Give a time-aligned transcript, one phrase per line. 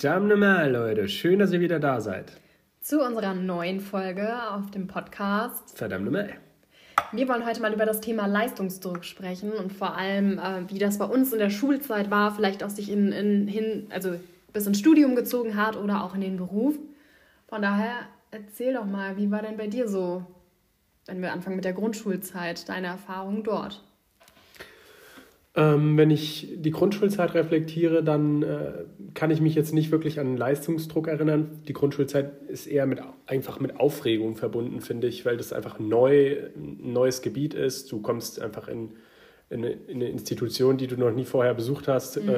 [0.00, 1.10] Verdammt nochmal, Leute.
[1.10, 2.32] Schön, dass ihr wieder da seid.
[2.80, 5.76] Zu unserer neuen Folge auf dem Podcast.
[5.76, 6.30] Verdammt nochmal.
[7.12, 10.96] Wir wollen heute mal über das Thema Leistungsdruck sprechen und vor allem, äh, wie das
[10.96, 14.14] bei uns in der Schulzeit war, vielleicht auch sich in, in, hin, also
[14.54, 16.78] bis ins Studium gezogen hat oder auch in den Beruf.
[17.48, 17.92] Von daher
[18.30, 20.24] erzähl doch mal, wie war denn bei dir so,
[21.04, 23.84] wenn wir anfangen mit der Grundschulzeit, deine Erfahrung dort?
[25.60, 28.72] Ähm, wenn ich die Grundschulzeit reflektiere, dann äh,
[29.12, 31.60] kann ich mich jetzt nicht wirklich an Leistungsdruck erinnern.
[31.68, 36.36] Die Grundschulzeit ist eher mit, einfach mit Aufregung verbunden, finde ich, weil das einfach neu,
[36.56, 37.92] ein neues Gebiet ist.
[37.92, 38.92] Du kommst einfach in,
[39.50, 42.22] in, eine, in eine Institution, die du noch nie vorher besucht hast.
[42.22, 42.30] Mhm.
[42.30, 42.34] Äh,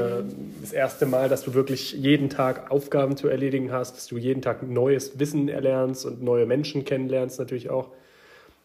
[0.61, 4.43] das erste Mal, dass du wirklich jeden Tag Aufgaben zu erledigen hast, dass du jeden
[4.43, 7.91] Tag neues Wissen erlernst und neue Menschen kennenlernst natürlich auch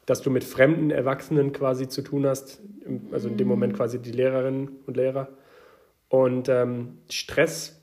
[0.07, 2.61] dass du mit fremden Erwachsenen quasi zu tun hast,
[3.11, 3.77] also in dem Moment mhm.
[3.77, 5.27] quasi die Lehrerinnen und Lehrer.
[6.08, 7.81] Und ähm, Stress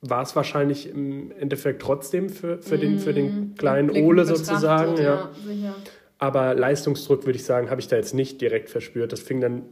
[0.00, 3.54] war es wahrscheinlich im Endeffekt trotzdem für, für, den, für den mhm.
[3.56, 4.96] kleinen Ole sozusagen.
[4.96, 5.30] Ja.
[5.52, 5.76] ja
[6.18, 9.12] Aber Leistungsdruck, würde ich sagen, habe ich da jetzt nicht direkt verspürt.
[9.12, 9.64] Das fing dann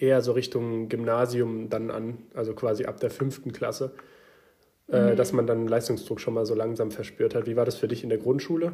[0.00, 3.92] eher so Richtung Gymnasium dann an, also quasi ab der fünften Klasse,
[4.88, 5.08] äh, mhm.
[5.08, 7.46] äh, dass man dann Leistungsdruck schon mal so langsam verspürt hat.
[7.46, 8.72] Wie war das für dich in der Grundschule?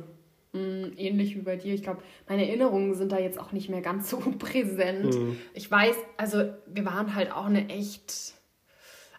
[0.53, 1.75] Mm, ähnlich wie bei dir.
[1.75, 5.15] Ich glaube, meine Erinnerungen sind da jetzt auch nicht mehr ganz so präsent.
[5.15, 5.39] Mhm.
[5.55, 8.35] Ich weiß, also wir waren halt auch eine echt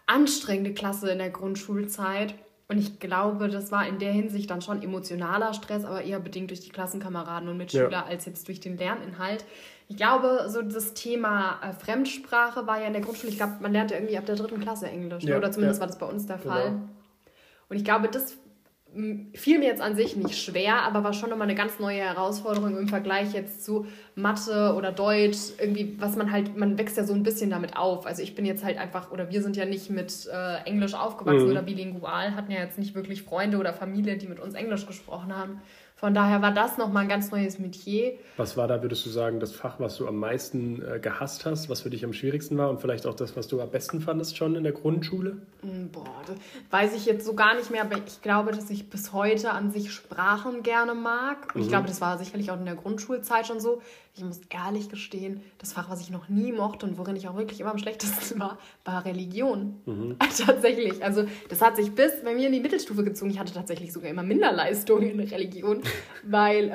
[0.06, 2.34] anstrengende Klasse in der Grundschulzeit.
[2.68, 6.50] Und ich glaube, das war in der Hinsicht dann schon emotionaler Stress, aber eher bedingt
[6.50, 8.04] durch die Klassenkameraden und Mitschüler ja.
[8.06, 9.44] als jetzt durch den Lerninhalt.
[9.88, 13.72] Ich glaube, so das Thema äh, Fremdsprache war ja in der Grundschule, ich glaube, man
[13.72, 15.32] lernte irgendwie ab der dritten Klasse Englisch, ne?
[15.32, 15.80] ja, oder zumindest ja.
[15.82, 16.70] war das bei uns der Fall.
[16.70, 16.88] Genau.
[17.68, 18.38] Und ich glaube, das
[19.34, 22.76] fiel mir jetzt an sich nicht schwer, aber war schon nochmal eine ganz neue Herausforderung
[22.76, 25.52] im Vergleich jetzt zu Mathe oder Deutsch.
[25.58, 28.06] Irgendwie, was man halt, man wächst ja so ein bisschen damit auf.
[28.06, 31.46] Also ich bin jetzt halt einfach, oder wir sind ja nicht mit äh, Englisch aufgewachsen
[31.46, 31.52] mhm.
[31.52, 35.34] oder bilingual, hatten ja jetzt nicht wirklich Freunde oder Familie, die mit uns Englisch gesprochen
[35.36, 35.62] haben.
[36.02, 38.14] Von daher war das nochmal ein ganz neues Metier.
[38.36, 41.70] Was war da, würdest du sagen, das Fach, was du am meisten äh, gehasst hast,
[41.70, 44.36] was für dich am schwierigsten war und vielleicht auch das, was du am besten fandest
[44.36, 45.36] schon in der Grundschule?
[45.60, 46.34] Hm, boah, das
[46.72, 49.70] weiß ich jetzt so gar nicht mehr, aber ich glaube, dass ich bis heute an
[49.70, 51.54] sich Sprachen gerne mag.
[51.54, 51.62] Und mhm.
[51.62, 53.80] ich glaube, das war sicherlich auch in der Grundschulzeit schon so.
[54.14, 57.36] Ich muss ehrlich gestehen, das Fach, was ich noch nie mochte und worin ich auch
[57.36, 59.80] wirklich immer am schlechtesten war, war Religion.
[59.86, 60.16] Mhm.
[60.46, 61.02] Tatsächlich.
[61.02, 63.30] Also das hat sich bis bei mir in die Mittelstufe gezogen.
[63.30, 65.80] Ich hatte tatsächlich sogar immer Minderleistungen in Religion,
[66.24, 66.68] weil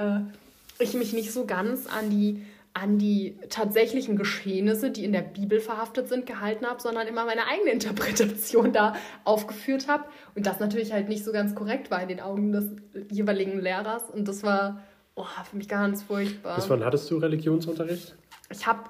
[0.80, 2.44] äh, ich mich nicht so ganz an die
[2.74, 7.48] an die tatsächlichen Geschehnisse, die in der Bibel verhaftet sind, gehalten habe, sondern immer meine
[7.48, 10.04] eigene Interpretation da aufgeführt habe.
[10.36, 12.66] Und das natürlich halt nicht so ganz korrekt war in den Augen des
[13.10, 14.12] jeweiligen Lehrers.
[14.12, 14.84] Und das war
[15.18, 16.56] Oh, für mich ganz furchtbar.
[16.56, 18.16] Bis wann hattest du Religionsunterricht?
[18.52, 18.84] Ich habe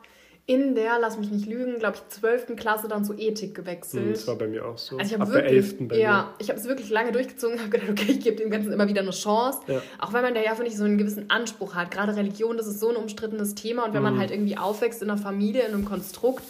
[0.46, 2.58] in der, lass mich nicht lügen, glaube ich, 12.
[2.58, 4.04] Klasse dann zu Ethik gewechselt.
[4.04, 4.98] Hm, das war bei mir auch so.
[4.98, 5.88] Also ich Ab wirklich, der 11.
[5.88, 6.34] bei Ja, mir.
[6.40, 9.02] ich habe es wirklich lange durchgezogen, habe gedacht, okay, ich gebe dem Ganzen immer wieder
[9.02, 9.60] eine Chance.
[9.68, 9.82] Ja.
[10.00, 11.92] Auch wenn man da ja, finde ich, so einen gewissen Anspruch hat.
[11.92, 13.86] Gerade Religion, das ist so ein umstrittenes Thema.
[13.86, 14.09] Und wenn mhm.
[14.09, 16.44] man halt irgendwie aufwächst in einer Familie, in einem Konstrukt,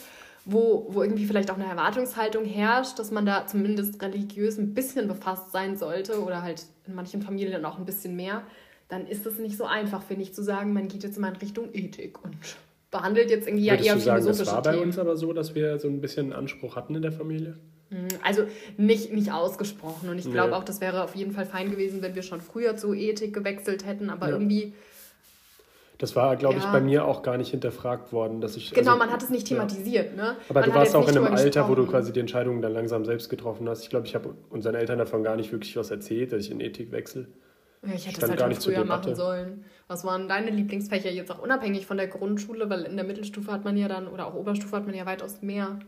[0.45, 5.07] wo, wo irgendwie vielleicht auch eine Erwartungshaltung herrscht, dass man da zumindest religiös ein bisschen
[5.07, 8.43] befasst sein sollte oder halt in manchen Familien auch ein bisschen mehr,
[8.89, 11.37] dann ist es nicht so einfach, finde ich, zu sagen, man geht jetzt mal in
[11.37, 12.35] Richtung Ethik und
[12.91, 15.33] behandelt jetzt irgendwie Würdest ja eher du sagen, philosophische Das war bei uns aber so,
[15.33, 17.57] dass wir so ein bisschen Anspruch hatten in der Familie?
[17.89, 18.43] Hm, also
[18.77, 20.09] nicht, nicht ausgesprochen.
[20.09, 20.55] Und ich glaube nee.
[20.55, 23.85] auch, das wäre auf jeden Fall fein gewesen, wenn wir schon früher zu Ethik gewechselt
[23.85, 24.09] hätten.
[24.09, 24.33] Aber ja.
[24.33, 24.73] irgendwie.
[25.97, 26.59] Das war, glaube ja.
[26.59, 28.71] ich, bei mir auch gar nicht hinterfragt worden, dass ich.
[28.71, 30.23] Genau, also, man hat es nicht thematisiert, ja.
[30.31, 30.37] ne?
[30.49, 33.03] Aber man du warst auch in einem Alter, wo du quasi die Entscheidungen dann langsam
[33.03, 33.83] selbst getroffen hast.
[33.83, 36.59] Ich glaube, ich habe unseren Eltern davon gar nicht wirklich was erzählt, dass ich in
[36.59, 37.27] Ethik wechsle.
[37.95, 39.65] Ich hätte es halt schon früher machen sollen.
[39.87, 42.69] Was waren deine Lieblingsfächer jetzt auch unabhängig von der Grundschule?
[42.69, 45.41] Weil in der Mittelstufe hat man ja dann, oder auch Oberstufe hat man ja weitaus
[45.41, 45.79] mehr.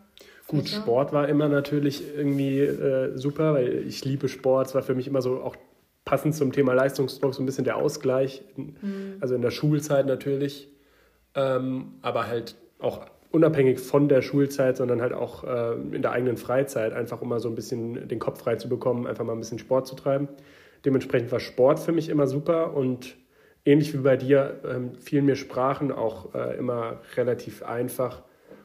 [0.48, 0.82] Gut, Fächer.
[0.82, 4.68] Sport war immer natürlich irgendwie äh, super, weil ich liebe Sport.
[4.68, 5.56] Es war für mich immer so auch
[6.06, 8.42] passend zum Thema Leistungsdruck so ein bisschen der Ausgleich.
[8.56, 9.18] Mhm.
[9.20, 10.68] Also in der Schulzeit natürlich,
[11.36, 16.38] ähm, aber halt auch unabhängig von der Schulzeit, sondern halt auch äh, in der eigenen
[16.38, 19.40] Freizeit, einfach um mal so ein bisschen den Kopf frei zu bekommen, einfach mal ein
[19.40, 20.28] bisschen Sport zu treiben.
[20.86, 23.18] Dementsprechend war Sport für mich immer super und
[23.66, 28.24] ähnlich wie bei dir ähm, fielen mir Sprachen auch äh, immer relativ einfach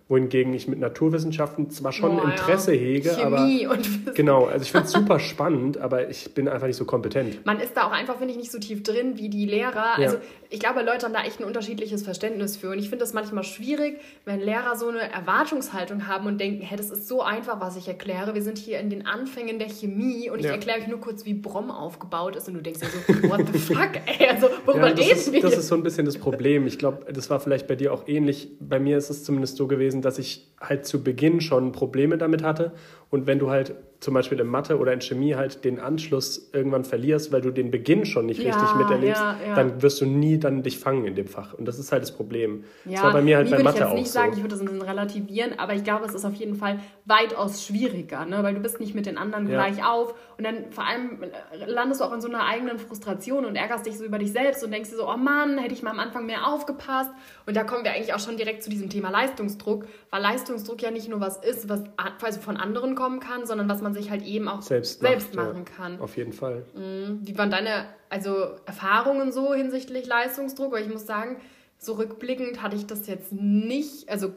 [0.08, 2.80] wohingegen ich mit Naturwissenschaften zwar schon oh, Interesse ja.
[2.80, 6.66] hege, Chemie aber und genau, also ich finde es super spannend, aber ich bin einfach
[6.66, 7.44] nicht so kompetent.
[7.46, 9.98] Man ist da auch einfach, finde ich, nicht so tief drin wie die Lehrer.
[9.98, 10.06] Ja.
[10.06, 10.18] Also
[10.50, 13.44] ich glaube, Leute haben da echt ein unterschiedliches Verständnis für und ich finde das manchmal
[13.44, 17.76] schwierig, wenn Lehrer so eine Erwartungshaltung haben und denken, hey, das ist so einfach, was
[17.76, 18.34] ich erkläre.
[18.34, 20.52] Wir sind hier in den Anfängen der Chemie und ich ja.
[20.52, 23.58] erkläre euch nur kurz, wie Brom aufgebaut ist und du denkst dir so, what the
[23.74, 25.40] fuck, ey, also worüber ja, reden wir?
[25.40, 26.66] Das ist so ein bisschen das Problem.
[26.66, 28.50] Ich glaube, das war vielleicht bei dir auch ähnlich.
[28.60, 32.42] Bei mir ist es zumindest so gewesen, dass ich halt zu Beginn schon Probleme damit
[32.42, 32.72] hatte.
[33.10, 33.74] Und wenn du halt
[34.04, 37.70] zum Beispiel in Mathe oder in Chemie halt den Anschluss irgendwann verlierst, weil du den
[37.70, 39.54] Beginn schon nicht ja, richtig miterlebst, ja, ja.
[39.54, 41.54] dann wirst du nie dann dich fangen in dem Fach.
[41.54, 42.64] Und das ist halt das Problem.
[42.84, 44.12] Ja, das war bei mir halt bei Mathe ich jetzt nicht so.
[44.12, 46.80] sagen, ich würde das ein bisschen relativieren, aber ich glaube, es ist auf jeden Fall
[47.06, 48.42] weitaus schwieriger, ne?
[48.42, 51.18] weil du bist nicht mit den anderen gleich auf und dann vor allem
[51.66, 54.62] landest du auch in so einer eigenen Frustration und ärgerst dich so über dich selbst
[54.64, 57.10] und denkst dir so, oh Mann, hätte ich mal am Anfang mehr aufgepasst.
[57.46, 60.90] Und da kommen wir eigentlich auch schon direkt zu diesem Thema Leistungsdruck, weil Leistungsdruck ja
[60.90, 61.82] nicht nur was ist, was
[62.20, 65.48] also von anderen kommen kann, sondern was man sich halt eben auch selbst, selbst macht,
[65.48, 66.00] machen kann.
[66.00, 66.64] auf jeden Fall.
[66.74, 67.20] Mhm.
[67.22, 70.72] Wie waren deine also Erfahrungen so hinsichtlich Leistungsdruck?
[70.72, 71.38] Weil ich muss sagen,
[71.78, 74.32] so rückblickend hatte ich das jetzt nicht, also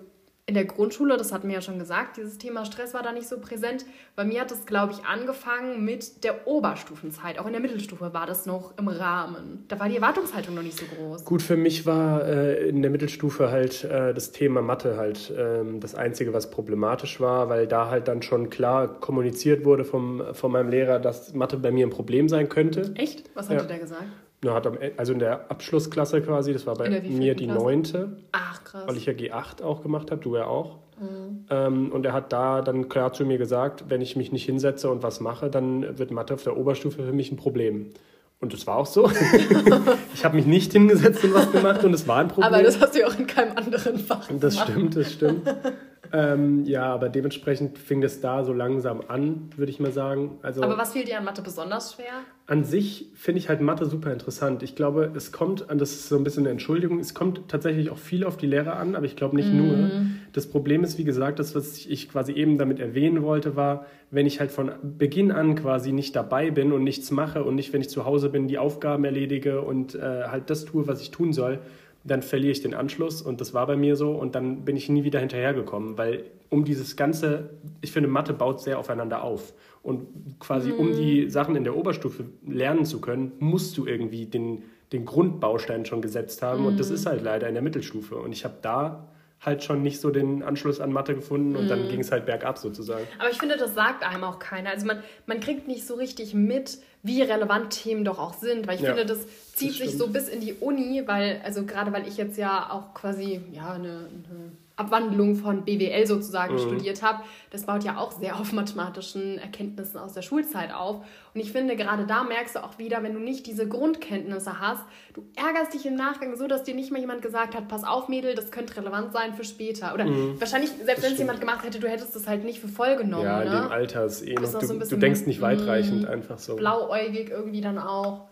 [0.48, 3.28] in der Grundschule, das hatten wir ja schon gesagt, dieses Thema Stress war da nicht
[3.28, 3.86] so präsent.
[4.16, 7.38] Bei mir hat es, glaube ich, angefangen mit der Oberstufenzeit.
[7.38, 9.66] Auch in der Mittelstufe war das noch im Rahmen.
[9.68, 11.26] Da war die Erwartungshaltung noch nicht so groß.
[11.26, 15.66] Gut, für mich war äh, in der Mittelstufe halt äh, das Thema Mathe halt äh,
[15.82, 20.50] das Einzige, was problematisch war, weil da halt dann schon klar kommuniziert wurde vom, von
[20.50, 22.94] meinem Lehrer, dass Mathe bei mir ein Problem sein könnte.
[22.96, 23.30] Echt?
[23.34, 23.64] Was hat ja.
[23.64, 24.06] der gesagt?
[24.44, 28.18] Na, hat am, also in der Abschlussklasse quasi, das war bei mir die neunte.
[28.32, 28.84] Ach, krass.
[28.86, 30.78] Weil ich ja G8 auch gemacht habe, du ja auch.
[31.00, 31.46] Mhm.
[31.50, 34.90] Ähm, und er hat da dann klar zu mir gesagt, wenn ich mich nicht hinsetze
[34.90, 37.92] und was mache, dann wird Mathe auf der Oberstufe für mich ein Problem.
[38.40, 39.10] Und das war auch so.
[40.14, 42.54] ich habe mich nicht hingesetzt und was gemacht und es war ein Problem.
[42.54, 44.44] Aber das hast du ja auch in keinem anderen Fach gemacht.
[44.44, 45.48] Das stimmt, das stimmt.
[46.14, 50.40] ähm, ja, aber dementsprechend fing das da so langsam an, würde ich mal sagen.
[50.42, 52.24] Also, aber was fiel dir an Mathe besonders schwer?
[52.46, 54.64] An sich finde ich halt Mathe super interessant.
[54.64, 57.98] Ich glaube, es kommt, das ist so ein bisschen eine Entschuldigung, es kommt tatsächlich auch
[57.98, 59.58] viel auf die Lehrer an, aber ich glaube nicht mm.
[59.58, 59.92] nur.
[60.32, 64.26] Das Problem ist, wie gesagt, das, was ich quasi eben damit erwähnen wollte, war, wenn
[64.26, 67.82] ich halt von Beginn an quasi nicht dabei bin und nichts mache und nicht, wenn
[67.82, 71.34] ich zu Hause bin, die Aufgaben erledige und äh, halt das tue, was ich tun
[71.34, 71.60] soll,
[72.08, 74.88] dann verliere ich den Anschluss und das war bei mir so und dann bin ich
[74.88, 77.50] nie wieder hinterhergekommen, weil um dieses ganze,
[77.82, 80.08] ich finde, Mathe baut sehr aufeinander auf und
[80.40, 80.80] quasi mhm.
[80.80, 84.64] um die Sachen in der Oberstufe lernen zu können, musst du irgendwie den,
[84.94, 86.68] den Grundbaustein schon gesetzt haben mhm.
[86.68, 86.96] und das mhm.
[86.96, 89.10] ist halt leider in der Mittelstufe und ich habe da
[89.40, 91.70] halt schon nicht so den Anschluss an Mathe gefunden und mm.
[91.70, 91.90] dann mhm.
[91.90, 93.08] ging es halt bergab sozusagen.
[93.20, 94.72] Aber ich finde, das sagt einem auch keiner.
[94.72, 98.76] Also man, man kriegt nicht so richtig mit, wie relevant Themen doch auch sind, weil
[98.76, 101.94] ich ja, finde, das zieht das sich so bis in die Uni, weil, also gerade
[101.94, 106.60] weil ich jetzt ja auch quasi, ja, eine, eine Abwandlung von BWL sozusagen mhm.
[106.60, 110.98] studiert habe, das baut ja auch sehr auf mathematischen Erkenntnissen aus der Schulzeit auf.
[111.34, 114.84] Und ich finde, gerade da merkst du auch wieder, wenn du nicht diese Grundkenntnisse hast,
[115.16, 118.08] du ärgerst dich im Nachgang so, dass dir nicht mal jemand gesagt hat, pass auf,
[118.08, 119.96] Mädel, das könnte relevant sein für später.
[119.96, 120.40] Oder mhm.
[120.40, 123.26] wahrscheinlich, selbst wenn es jemand gemacht hätte, du hättest das halt nicht für voll genommen.
[123.26, 123.62] Ja, in ne?
[123.62, 126.56] dem Alter ist eh noch, du, so du, denkst nicht weitreichend mh, einfach so.
[126.56, 128.28] Blauäugig irgendwie dann auch.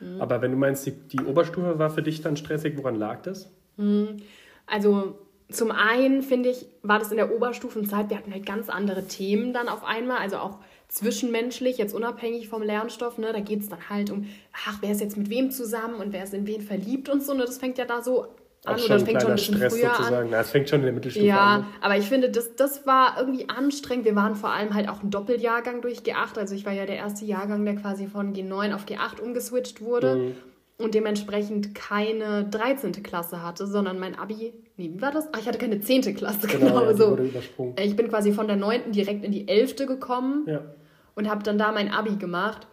[0.00, 0.20] Mhm.
[0.20, 3.48] Aber wenn du meinst, die, die Oberstufe war für dich dann stressig, woran lag das?
[3.76, 4.16] Mhm.
[4.66, 5.18] Also
[5.50, 9.52] zum einen finde ich, war das in der Oberstufenzeit, wir hatten halt ganz andere Themen
[9.52, 10.58] dann auf einmal, also auch
[10.88, 14.26] zwischenmenschlich, jetzt unabhängig vom Lernstoff, ne, da geht es dann halt um,
[14.66, 17.34] ach, wer ist jetzt mit wem zusammen und wer ist in wen verliebt und so,
[17.34, 18.26] ne, das fängt ja da so
[18.64, 20.16] an oder das fängt schon ein bisschen Stress früher sozusagen.
[20.16, 20.28] an.
[20.30, 21.60] Na, es fängt schon in der Mittelstufe ja, an.
[21.60, 24.04] Ja, aber ich finde, das, das war irgendwie anstrengend.
[24.04, 26.96] Wir waren vor allem halt auch ein Doppeljahrgang durch G8, also ich war ja der
[26.96, 30.16] erste Jahrgang, der quasi von G9 auf G8 umgeswitcht wurde.
[30.16, 30.34] Mhm
[30.78, 33.02] und dementsprechend keine 13.
[33.02, 35.28] Klasse hatte, sondern mein Abi, nee, wie war das?
[35.32, 36.14] Ach, ich hatte keine 10.
[36.14, 37.18] Klasse, genau, genau ja, so.
[37.80, 38.92] Ich bin quasi von der 9.
[38.92, 39.76] direkt in die 11.
[39.86, 40.60] gekommen ja.
[41.14, 42.66] und habe dann da mein Abi gemacht.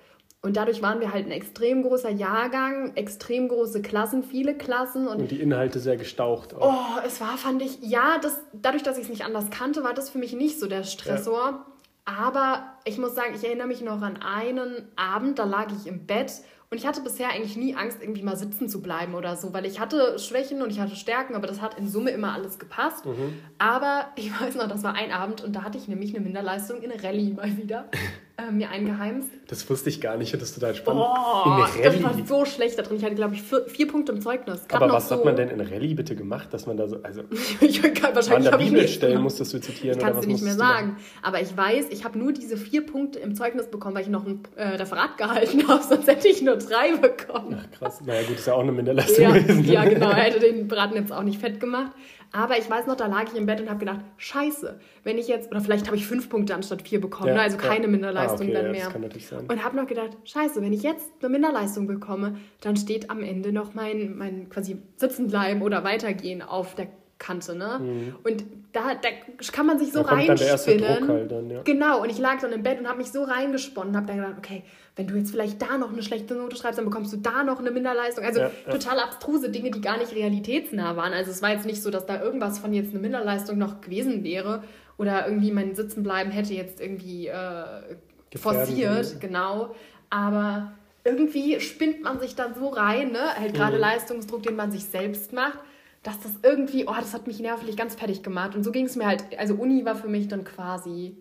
[0.45, 5.07] Und dadurch waren wir halt ein extrem großer Jahrgang, extrem große Klassen, viele Klassen.
[5.07, 6.74] Und, und die Inhalte sehr gestaucht auch.
[6.74, 9.93] Oh, es war, fand ich, ja, das, dadurch, dass ich es nicht anders kannte, war
[9.93, 11.39] das für mich nicht so der Stressor.
[11.39, 11.65] Ja.
[12.03, 16.05] Aber ich muss sagen, ich erinnere mich noch an einen Abend, da lag ich im
[16.05, 16.33] Bett
[16.73, 19.67] und ich hatte bisher eigentlich nie Angst, irgendwie mal sitzen zu bleiben oder so, weil
[19.67, 23.05] ich hatte Schwächen und ich hatte Stärken, aber das hat in Summe immer alles gepasst.
[23.05, 23.35] Mhm.
[23.59, 26.81] Aber ich weiß noch, das war ein Abend und da hatte ich nämlich eine Minderleistung
[26.81, 27.85] in Rallye mal wieder
[28.35, 29.29] äh, mir eingeheimst.
[29.47, 31.03] Das wusste ich gar nicht, das ist total spannend.
[31.03, 31.83] Oh, in Rallye.
[31.83, 32.97] das war so schlecht da drin.
[32.97, 34.61] Ich hatte, glaube ich, vier, vier Punkte im Zeugnis.
[34.71, 37.21] Aber was so hat man denn in Rallye bitte gemacht, dass man da so, also
[37.61, 40.97] ich kann, wahrscheinlich an der Bibelstellen musstest du zitieren ich was dir nicht mehr sagen.
[41.21, 44.25] Aber ich weiß, ich habe nur diese vier Punkte im Zeugnis bekommen, weil ich noch
[44.25, 47.59] ein äh, Referat gehalten habe, sonst hätte ich nur drei bekommen.
[47.61, 49.71] Ach krass, naja gut, ist ja auch eine Minderleistung ja, gewesen.
[49.71, 51.91] Ja genau, er hätte den Braten jetzt auch nicht fett gemacht.
[52.35, 55.27] Aber ich weiß noch, da lag ich im Bett und habe gedacht, scheiße, wenn ich
[55.27, 57.41] jetzt, oder vielleicht habe ich fünf Punkte anstatt vier bekommen, ja, ne?
[57.41, 57.91] also keine ja.
[57.91, 58.83] Minderleistung ah, okay, dann mehr.
[58.85, 59.45] Das kann natürlich sein.
[59.47, 63.53] Und habe noch gedacht, scheiße, wenn ich jetzt eine Minderleistung bekomme, dann steht am Ende
[63.53, 66.87] noch mein, mein quasi Sitzenbleiben oder Weitergehen auf der
[67.19, 67.79] Kante, ne?
[67.79, 68.15] Mhm.
[68.23, 69.09] Und da, da
[69.51, 71.07] kann man sich so da reinspinnen.
[71.07, 71.61] Halt dann, ja.
[71.61, 74.35] Genau, und ich lag dann im Bett und habe mich so reingesponnen, habe dann gedacht,
[74.39, 74.63] okay,
[74.95, 77.59] wenn du jetzt vielleicht da noch eine schlechte Note schreibst, dann bekommst du da noch
[77.59, 78.23] eine Minderleistung.
[78.23, 78.71] Also ja, ja.
[78.71, 81.13] total abstruse Dinge, die gar nicht realitätsnah waren.
[81.13, 84.23] Also es war jetzt nicht so, dass da irgendwas von jetzt eine Minderleistung noch gewesen
[84.23, 84.63] wäre.
[84.97, 87.95] oder irgendwie mein Sitzenbleiben hätte jetzt irgendwie äh,
[88.35, 89.73] forciert, genau.
[90.12, 90.73] Aber
[91.03, 93.35] irgendwie spinnt man sich dann so rein, ne?
[93.35, 93.81] Halt gerade mhm.
[93.81, 95.57] Leistungsdruck, den man sich selbst macht,
[96.03, 98.55] dass das irgendwie, oh, das hat mich nervlich ganz fertig gemacht.
[98.55, 101.17] Und so ging es mir halt, also Uni war für mich dann quasi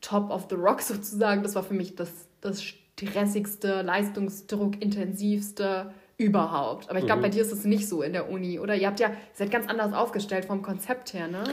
[0.00, 1.42] top of the rock sozusagen.
[1.42, 2.10] Das war für mich das,
[2.40, 2.62] das
[3.08, 6.90] stressigste, Leistungsdruck intensivste überhaupt.
[6.90, 7.24] Aber ich glaube, mhm.
[7.24, 8.74] bei dir ist es nicht so in der Uni, oder?
[8.74, 11.44] Ihr habt ja, ihr seid ganz anders aufgestellt vom Konzept her, ne?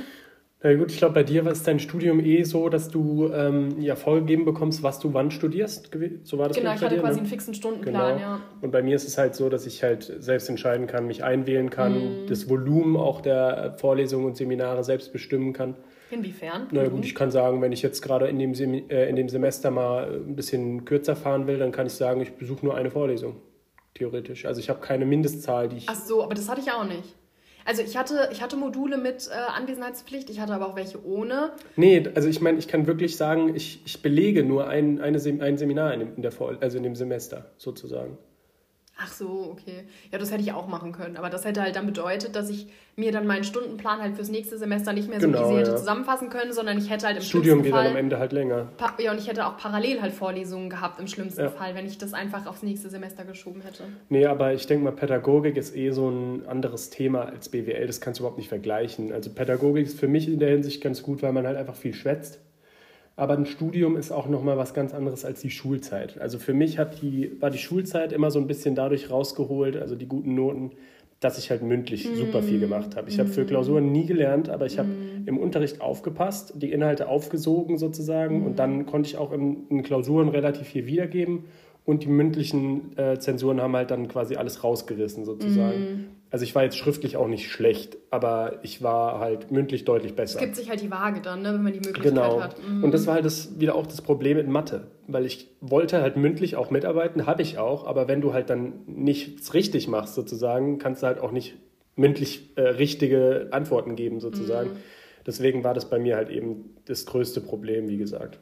[0.63, 3.79] Na gut, ich glaube, bei dir war es dein Studium eh so, dass du ähm,
[3.79, 5.91] ja vorgegeben bekommst, was du wann studierst.
[6.23, 7.19] So war das Genau, ich hatte dir, quasi ne?
[7.19, 8.19] einen fixen Stundenplan, genau.
[8.19, 8.41] ja.
[8.61, 11.69] Und bei mir ist es halt so, dass ich halt selbst entscheiden kann, mich einwählen
[11.69, 12.27] kann, mm.
[12.27, 15.75] das Volumen auch der Vorlesungen und Seminare selbst bestimmen kann.
[16.09, 16.67] Inwiefern?
[16.71, 17.03] Na gut, mhm.
[17.03, 20.35] ich kann sagen, wenn ich jetzt gerade in, dem äh, in dem Semester mal ein
[20.35, 23.41] bisschen kürzer fahren will, dann kann ich sagen, ich besuche nur eine Vorlesung.
[23.93, 24.45] Theoretisch.
[24.45, 25.89] Also ich habe keine Mindestzahl, die ich.
[25.89, 27.15] Ach so, aber das hatte ich auch nicht.
[27.65, 31.51] Also ich hatte, ich hatte Module mit äh, Anwesenheitspflicht, ich hatte aber auch welche ohne.
[31.75, 35.57] Nee, also ich meine, ich kann wirklich sagen, ich, ich belege nur ein, eine, ein
[35.57, 38.17] Seminar in, dem, in der Vor also in dem Semester sozusagen.
[38.99, 39.83] Ach so, okay.
[40.11, 41.17] Ja, das hätte ich auch machen können.
[41.17, 44.57] Aber das hätte halt dann bedeutet, dass ich mir dann meinen Stundenplan halt fürs nächste
[44.57, 45.77] Semester nicht mehr so genau, easy hätte ja.
[45.77, 48.69] zusammenfassen können, sondern ich hätte halt im Studium geht Fall, dann am Ende halt länger.
[48.97, 51.49] Ja, und ich hätte auch parallel halt Vorlesungen gehabt im schlimmsten ja.
[51.49, 53.83] Fall, wenn ich das einfach aufs nächste Semester geschoben hätte.
[54.09, 57.85] Nee, aber ich denke mal, Pädagogik ist eh so ein anderes Thema als BWL.
[57.85, 59.13] Das kannst du überhaupt nicht vergleichen.
[59.13, 61.93] Also Pädagogik ist für mich in der Hinsicht ganz gut, weil man halt einfach viel
[61.93, 62.39] schwätzt.
[63.17, 66.21] Aber ein Studium ist auch nochmal was ganz anderes als die Schulzeit.
[66.21, 69.95] Also für mich hat die, war die Schulzeit immer so ein bisschen dadurch rausgeholt, also
[69.95, 70.71] die guten Noten,
[71.19, 72.13] dass ich halt mündlich mm.
[72.13, 73.09] super viel gemacht habe.
[73.09, 73.21] Ich mm.
[73.21, 75.27] habe für Klausuren nie gelernt, aber ich habe mm.
[75.27, 80.29] im Unterricht aufgepasst, die Inhalte aufgesogen sozusagen und dann konnte ich auch in, in Klausuren
[80.29, 81.45] relativ viel wiedergeben
[81.85, 86.63] und die mündlichen äh, Zensuren haben halt dann quasi alles rausgerissen sozusagen also ich war
[86.63, 90.39] jetzt schriftlich auch nicht schlecht, aber ich war halt mündlich deutlich besser.
[90.39, 92.41] Es gibt sich halt die Waage dann, ne, wenn man die Möglichkeit genau.
[92.41, 92.55] hat.
[92.67, 92.83] Mhm.
[92.83, 96.17] Und das war halt das, wieder auch das Problem in Mathe, weil ich wollte halt
[96.17, 100.79] mündlich auch mitarbeiten, habe ich auch, aber wenn du halt dann nichts richtig machst sozusagen,
[100.79, 101.55] kannst du halt auch nicht
[101.95, 104.71] mündlich äh, richtige Antworten geben sozusagen.
[104.71, 104.77] Mhm.
[105.25, 108.39] Deswegen war das bei mir halt eben das größte Problem, wie gesagt.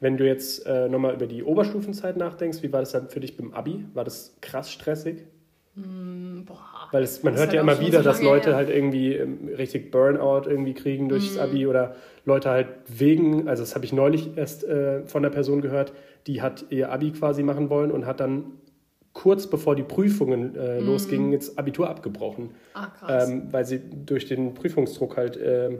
[0.00, 3.36] Wenn du jetzt äh, nochmal über die Oberstufenzeit nachdenkst, wie war das dann für dich
[3.36, 3.86] beim Abi?
[3.94, 5.24] War das krass stressig?
[5.76, 8.56] Mm, boah, Weil es, man hört halt ja immer wieder, dass Leute her.
[8.56, 11.40] halt irgendwie ähm, richtig Burnout irgendwie kriegen durchs mm.
[11.40, 15.60] Abi oder Leute halt wegen, also das habe ich neulich erst äh, von der Person
[15.60, 15.92] gehört,
[16.26, 18.52] die hat ihr Abi quasi machen wollen und hat dann
[19.12, 20.86] kurz bevor die Prüfungen äh, mm.
[20.86, 22.54] losgingen, jetzt Abitur abgebrochen.
[22.72, 23.28] Ah, krass.
[23.28, 25.78] Ähm, weil sie durch den Prüfungsdruck halt äh,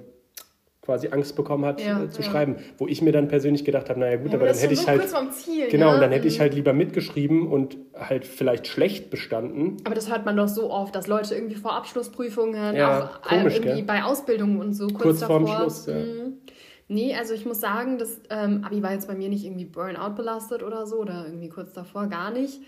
[0.86, 2.30] quasi Angst bekommen hat ja, äh, zu ja.
[2.30, 2.56] schreiben.
[2.78, 4.86] Wo ich mir dann persönlich gedacht habe, naja gut, ja, aber, dann hätte ich so
[4.86, 5.02] halt.
[5.34, 6.42] Ziel, genau, und dann hätte ich mhm.
[6.42, 9.76] halt lieber mitgeschrieben und halt vielleicht schlecht bestanden.
[9.84, 13.76] Aber das hört man doch so oft, dass Leute irgendwie vor Abschlussprüfungen, auch komisch, irgendwie
[13.76, 13.82] gell?
[13.82, 15.40] bei Ausbildungen und so kurz, kurz davor.
[15.40, 15.94] Vorm Schluss, ja.
[15.94, 16.38] Mhm.
[16.88, 20.14] Nee, also ich muss sagen, das ähm, Abi war jetzt bei mir nicht irgendwie Burnout
[20.14, 22.60] belastet oder so oder irgendwie kurz davor, gar nicht.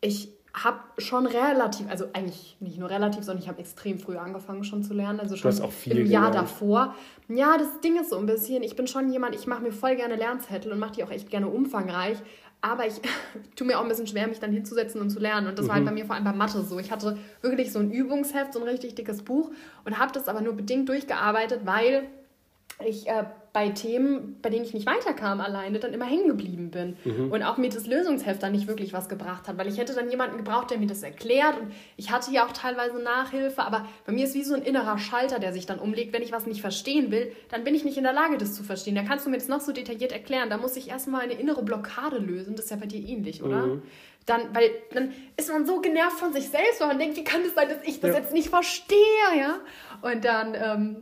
[0.00, 4.62] Ich habe schon relativ, also eigentlich nicht nur relativ, sondern ich habe extrem früh angefangen
[4.62, 5.18] schon zu lernen.
[5.18, 6.48] Also schon du hast auch viel im Jahr gelernt.
[6.48, 6.94] davor.
[7.28, 9.96] Ja, das Ding ist so ein bisschen, ich bin schon jemand, ich mache mir voll
[9.96, 12.18] gerne Lernzettel und mache die auch echt gerne umfangreich.
[12.60, 12.94] Aber ich
[13.56, 15.48] tue mir auch ein bisschen schwer, mich dann hinzusetzen und zu lernen.
[15.48, 15.68] Und das mhm.
[15.68, 15.88] war halt mhm.
[15.88, 16.78] bei mir vor allem bei Mathe so.
[16.78, 19.50] Ich hatte wirklich so ein Übungsheft, so ein richtig dickes Buch
[19.84, 22.06] und habe das aber nur bedingt durchgearbeitet, weil
[22.86, 26.96] ich äh, bei Themen, bei denen ich nicht weiterkam alleine, dann immer hängen geblieben bin.
[27.04, 27.30] Mhm.
[27.30, 30.10] Und auch mir das Lösungsheft dann nicht wirklich was gebracht hat, weil ich hätte dann
[30.10, 31.60] jemanden gebraucht, der mir das erklärt.
[31.60, 34.98] Und ich hatte ja auch teilweise Nachhilfe, aber bei mir ist wie so ein innerer
[34.98, 36.12] Schalter, der sich dann umlegt.
[36.12, 38.64] Wenn ich was nicht verstehen will, dann bin ich nicht in der Lage, das zu
[38.64, 38.96] verstehen.
[38.96, 40.50] Da kannst du mir das noch so detailliert erklären.
[40.50, 42.56] Da muss ich erstmal eine innere Blockade lösen.
[42.56, 43.66] Das ist ja bei dir ähnlich, oder?
[43.66, 43.82] Mhm.
[44.26, 47.42] Dann, weil dann ist man so genervt von sich selbst, weil man denkt, wie kann
[47.42, 48.16] es das sein, dass ich das ja.
[48.16, 48.98] jetzt nicht verstehe,
[49.38, 49.60] ja?
[50.02, 50.96] Und dann, ähm,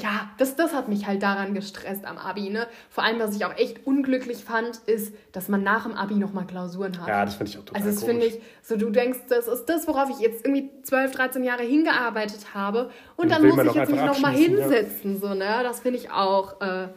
[0.00, 2.50] ja, das, das hat mich halt daran gestresst am Abi.
[2.50, 2.66] Ne?
[2.90, 6.46] Vor allem, was ich auch echt unglücklich fand, ist, dass man nach dem Abi nochmal
[6.46, 7.08] Klausuren hat.
[7.08, 9.66] Ja, das finde ich auch total Also das finde ich, so du denkst, das ist
[9.66, 12.90] das, worauf ich jetzt irgendwie 12, 13 Jahre hingearbeitet habe.
[13.16, 15.14] Und, und dann muss ich jetzt mich nochmal hinsetzen.
[15.14, 15.20] Ja.
[15.20, 15.60] So, ne?
[15.62, 16.60] Das finde ich auch...
[16.60, 16.88] Äh,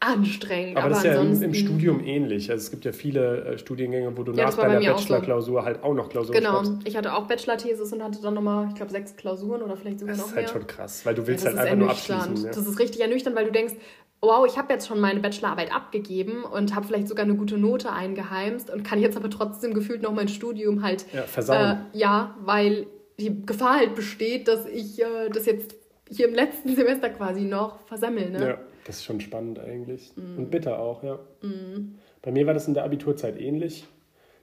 [0.00, 0.78] anstrengend.
[0.78, 2.50] Aber, aber das ist ja im, im, Studium ähnlich.
[2.50, 5.64] Also es gibt ja viele äh, Studiengänge, wo du ja, nach deiner Bachelor-Klausur so.
[5.64, 6.54] halt auch noch Klausuren genau.
[6.54, 6.70] schreibst.
[6.70, 10.00] Genau, ich hatte auch Bachelor-Thesis und hatte dann nochmal, ich glaube, sechs Klausuren oder vielleicht
[10.00, 10.42] sogar das noch mehr.
[10.42, 12.36] Das ist halt schon krass, weil du willst ja, halt einfach nur abschließen.
[12.36, 12.50] Ja.
[12.50, 13.74] Das ist richtig ernüchternd, weil du denkst,
[14.22, 17.92] wow, ich habe jetzt schon meine Bachelorarbeit abgegeben und habe vielleicht sogar eine gute Note
[17.92, 21.06] eingeheimst und kann jetzt aber trotzdem gefühlt noch mein Studium halt...
[21.12, 21.86] Ja, versauen.
[21.92, 22.86] Äh, ja, weil
[23.18, 25.74] die Gefahr halt besteht, dass ich äh, das jetzt
[26.08, 28.30] hier im letzten Semester quasi noch versemmel.
[28.30, 28.48] Ne?
[28.48, 28.58] Ja.
[28.90, 30.10] Das ist schon spannend eigentlich.
[30.16, 30.36] Mm.
[30.36, 31.20] Und bitter auch, ja.
[31.42, 31.94] Mm.
[32.22, 33.86] Bei mir war das in der Abiturzeit ähnlich.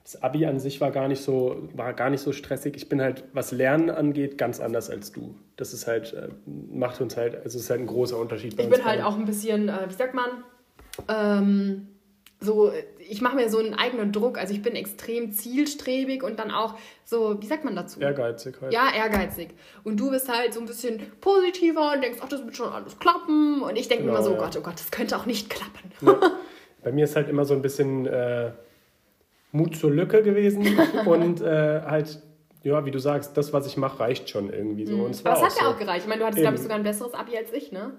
[0.02, 2.74] das Abi an sich war gar nicht so, war gar nicht so stressig.
[2.74, 5.34] Ich bin halt, was Lernen angeht, ganz anders als du.
[5.56, 8.56] Das ist halt, äh, macht uns halt, also es ist halt ein großer Unterschied.
[8.56, 10.30] Bei ich bin halt auch ein bisschen, äh, wie sagt man,
[11.08, 11.88] ähm,
[12.40, 14.38] so, ich mache mir so einen eigenen Druck.
[14.38, 18.00] Also ich bin extrem zielstrebig und dann auch so, wie sagt man dazu?
[18.00, 18.72] Ehrgeizig halt.
[18.72, 19.50] Ja, ehrgeizig.
[19.82, 22.98] Und du bist halt so ein bisschen positiver und denkst, ach, das wird schon alles
[22.98, 23.62] klappen.
[23.62, 24.36] Und ich denke genau, immer so, ja.
[24.36, 25.90] oh Gott, oh Gott, das könnte auch nicht klappen.
[26.00, 26.18] Ja.
[26.84, 28.52] Bei mir ist halt immer so ein bisschen äh,
[29.50, 32.22] Mut zur Lücke gewesen und äh, halt
[32.62, 34.96] ja, wie du sagst, das, was ich mache, reicht schon irgendwie so.
[34.96, 35.04] Mhm.
[35.04, 35.70] Und Aber es hat ja so.
[35.70, 36.02] auch gereicht.
[36.02, 37.92] Ich meine, du hattest, glaube ich, sogar ein besseres Abi als ich, ne?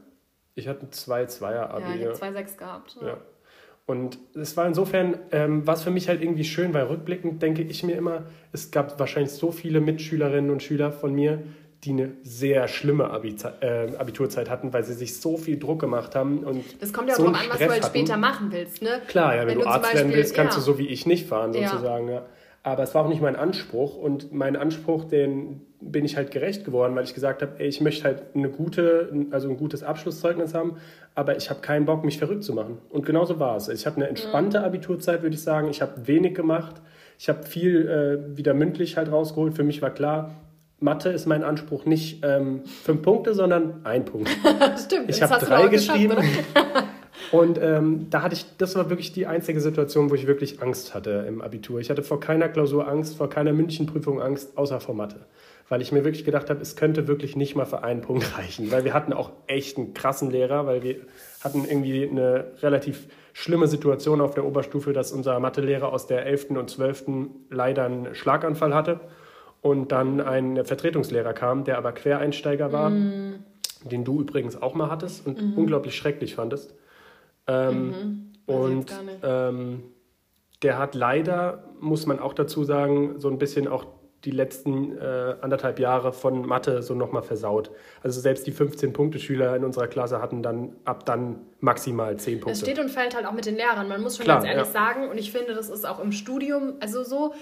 [0.56, 2.02] Ich hatte ein 2-2er-Abi.
[2.02, 2.98] Ja, ich habe 2-6 gehabt.
[3.02, 3.08] Ja.
[3.08, 3.18] ja.
[3.90, 7.84] Und es war insofern, ähm, was für mich halt irgendwie schön, weil rückblickend denke ich
[7.84, 11.42] mir immer, es gab wahrscheinlich so viele Mitschülerinnen und Schüler von mir,
[11.84, 16.40] die eine sehr schlimme äh, Abiturzeit hatten, weil sie sich so viel Druck gemacht haben.
[16.40, 18.82] Und das kommt ja so darauf an, was du halt später machen willst.
[18.82, 19.02] Ne?
[19.08, 20.60] Klar, ja, wenn, wenn du, du Arzt Beispiel, werden willst, kannst ja.
[20.60, 22.10] du so wie ich nicht fahren, sozusagen.
[22.10, 22.14] Ja.
[22.16, 22.26] ja.
[22.64, 26.66] Aber es war auch nicht mein Anspruch und mein Anspruch, den bin ich halt gerecht
[26.66, 30.54] geworden, weil ich gesagt habe, ey, ich möchte halt eine gute, also ein gutes Abschlusszeugnis
[30.54, 30.76] haben,
[31.16, 32.80] aber ich habe keinen Bock, mich verrückt zu machen.
[32.90, 33.70] Und genauso war es.
[33.70, 35.70] Ich habe eine entspannte Abiturzeit, würde ich sagen.
[35.70, 36.82] Ich habe wenig gemacht.
[37.18, 39.54] Ich habe viel äh, wieder mündlich halt rausgeholt.
[39.54, 40.36] Für mich war klar,
[40.82, 44.30] Mathe ist mein Anspruch nicht ähm, fünf Punkte, sondern ein Punkt.
[44.86, 45.10] Stimmt.
[45.10, 46.18] Ich habe drei geschrieben.
[47.32, 50.94] Und ähm, da hatte ich, das war wirklich die einzige Situation, wo ich wirklich Angst
[50.96, 51.80] hatte im Abitur.
[51.80, 55.18] Ich hatte vor keiner Klausur Angst, vor keiner Münchenprüfung Angst, außer vor Mathe.
[55.68, 58.72] Weil ich mir wirklich gedacht habe, es könnte wirklich nicht mal für einen Punkt reichen.
[58.72, 60.96] Weil wir hatten auch echt einen krassen Lehrer, weil wir
[61.42, 66.52] hatten irgendwie eine relativ schlimme Situation auf der Oberstufe, dass unser Mathelehrer aus der 11.
[66.52, 67.06] und 12.
[67.50, 69.00] leider einen Schlaganfall hatte
[69.62, 73.44] und dann ein Vertretungslehrer kam, der aber Quereinsteiger war, mm.
[73.84, 76.74] den du übrigens auch mal hattest und mm unglaublich schrecklich fandest.
[77.48, 78.34] Ähm, mhm.
[78.46, 78.92] Und
[79.24, 79.84] ähm,
[80.64, 83.86] der hat leider, muss man auch dazu sagen, so ein bisschen auch
[84.26, 87.72] die letzten äh, anderthalb Jahre von Mathe so nochmal versaut.
[88.04, 92.52] Also selbst die 15-Punkte-Schüler in unserer Klasse hatten dann ab dann maximal 10 Punkte.
[92.52, 93.88] Es steht und fällt halt auch mit den Lehrern.
[93.88, 94.72] Man muss schon Klar, ganz ehrlich ja.
[94.72, 97.34] sagen, und ich finde, das ist auch im Studium, also so,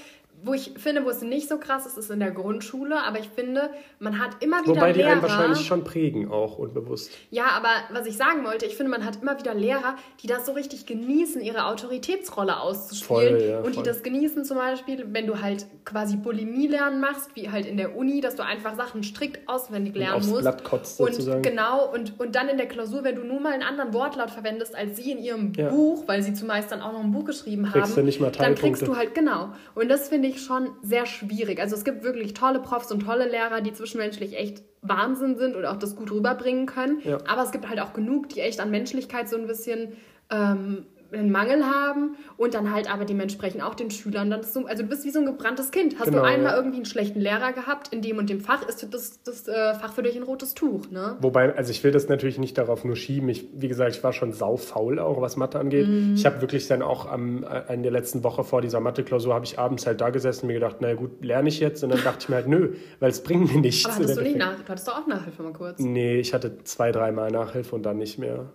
[0.43, 3.29] wo ich finde, wo es nicht so krass ist, ist in der Grundschule, aber ich
[3.29, 7.11] finde, man hat immer wieder Wobei die Lehrer, einen wahrscheinlich schon prägen, auch unbewusst.
[7.31, 10.45] Ja, aber was ich sagen wollte, ich finde, man hat immer wieder Lehrer, die das
[10.45, 15.25] so richtig genießen, ihre Autoritätsrolle auszuspielen voll, ja, und die das genießen zum Beispiel, wenn
[15.25, 19.03] du halt quasi Bulimie lernen machst, wie halt in der Uni, dass du einfach Sachen
[19.03, 20.41] strikt auswendig lernen und musst.
[20.41, 21.37] Blatt kotzt, sozusagen.
[21.37, 24.29] Und genau, und, und dann in der Klausur, wenn du nur mal einen anderen Wortlaut
[24.29, 25.69] verwendest als sie in ihrem ja.
[25.69, 28.95] Buch, weil sie zumeist dann auch noch ein Buch geschrieben kriegst haben, dann kriegst du
[28.95, 29.49] halt, genau.
[29.73, 31.59] Und das finde ich schon sehr schwierig.
[31.59, 35.71] Also es gibt wirklich tolle Profs und tolle Lehrer, die zwischenmenschlich echt Wahnsinn sind oder
[35.71, 37.01] auch das gut rüberbringen können.
[37.03, 37.17] Ja.
[37.27, 39.93] Aber es gibt halt auch genug, die echt an Menschlichkeit so ein bisschen
[40.29, 44.83] ähm, einen Mangel haben und dann halt aber dementsprechend auch den Schülern dann so, also
[44.83, 45.99] du bist wie so ein gebranntes Kind.
[45.99, 46.57] Hast genau, du einmal ja.
[46.57, 49.93] irgendwie einen schlechten Lehrer gehabt in dem und dem Fach, ist das, das äh, Fach
[49.93, 51.17] für dich ein rotes Tuch, ne?
[51.21, 53.29] Wobei, also ich will das natürlich nicht darauf nur schieben.
[53.29, 55.87] Ich, wie gesagt, ich war schon saufaul auch, was Mathe angeht.
[55.87, 56.13] Mhm.
[56.15, 59.45] Ich habe wirklich dann auch am, äh, in der letzten Woche vor dieser Mathe-Klausur habe
[59.45, 61.83] ich abends halt da gesessen und mir gedacht, naja gut, lerne ich jetzt?
[61.83, 63.85] Und dann dachte ich mir halt, nö, weil es bringt mir nichts.
[63.85, 65.79] Aber hattest du nicht nach, du hattest doch auch Nachhilfe mal kurz.
[65.79, 68.51] Nee, ich hatte zwei, dreimal Nachhilfe und dann nicht mehr.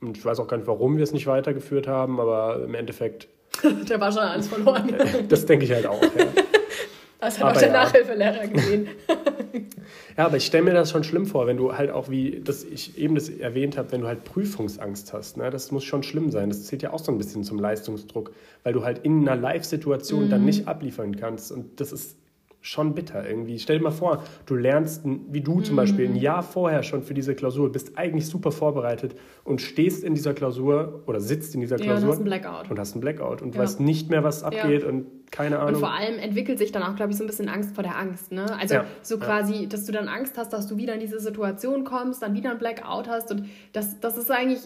[0.00, 3.28] Und ich weiß auch gar nicht, warum wir es nicht weitergeführt haben, aber im Endeffekt.
[3.88, 4.94] der war schon alles verloren.
[5.28, 6.26] das denke ich halt auch, ja.
[7.20, 7.74] Das hat auch der ja.
[7.74, 8.88] Nachhilfelehrer gesehen.
[10.16, 12.64] ja, aber ich stelle mir das schon schlimm vor, wenn du halt auch, wie das
[12.64, 15.36] ich eben das erwähnt habe, wenn du halt Prüfungsangst hast.
[15.36, 15.50] Ne?
[15.50, 16.48] Das muss schon schlimm sein.
[16.48, 18.32] Das zählt ja auch so ein bisschen zum Leistungsdruck,
[18.62, 20.30] weil du halt in einer Live-Situation mhm.
[20.30, 21.52] dann nicht abliefern kannst.
[21.52, 22.16] Und das ist
[22.60, 23.58] schon bitter irgendwie.
[23.58, 26.18] Stell dir mal vor, du lernst, wie du zum Beispiel, ein mhm.
[26.18, 31.02] Jahr vorher schon für diese Klausur, bist eigentlich super vorbereitet und stehst in dieser Klausur
[31.06, 31.94] oder sitzt in dieser Klausur.
[31.94, 32.70] Ja, und hast einen Blackout.
[32.70, 33.60] Und hast einen Blackout und ja.
[33.62, 34.88] weißt nicht mehr, was abgeht ja.
[34.88, 35.74] und keine Ahnung.
[35.74, 37.96] Und vor allem entwickelt sich dann auch, glaube ich, so ein bisschen Angst vor der
[37.96, 38.32] Angst.
[38.32, 38.46] Ne?
[38.58, 38.84] Also ja.
[39.02, 42.34] so quasi, dass du dann Angst hast, dass du wieder in diese Situation kommst, dann
[42.34, 44.60] wieder ein Blackout hast und das, das ist eigentlich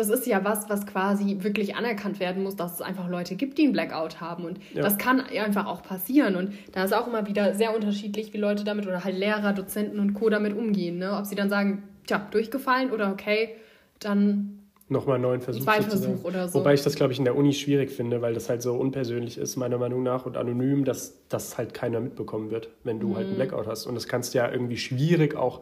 [0.00, 3.58] das ist ja was, was quasi wirklich anerkannt werden muss, dass es einfach Leute gibt,
[3.58, 4.44] die einen Blackout haben.
[4.44, 4.82] Und ja.
[4.82, 6.36] das kann einfach auch passieren.
[6.36, 10.00] Und da ist auch immer wieder sehr unterschiedlich, wie Leute damit oder halt Lehrer, Dozenten
[10.00, 10.30] und Co.
[10.30, 10.98] damit umgehen.
[10.98, 11.16] Ne?
[11.16, 13.50] Ob sie dann sagen, tja, durchgefallen oder okay,
[13.98, 15.62] dann nochmal einen neuen Versuch.
[15.62, 16.58] Zwei Versuch oder so.
[16.58, 19.38] Wobei ich das, glaube ich, in der Uni schwierig finde, weil das halt so unpersönlich
[19.38, 23.16] ist, meiner Meinung nach, und anonym, dass das halt keiner mitbekommen wird, wenn du mhm.
[23.16, 23.36] halt einen.
[23.36, 23.86] Blackout hast.
[23.86, 25.60] Und das kannst du ja irgendwie schwierig auch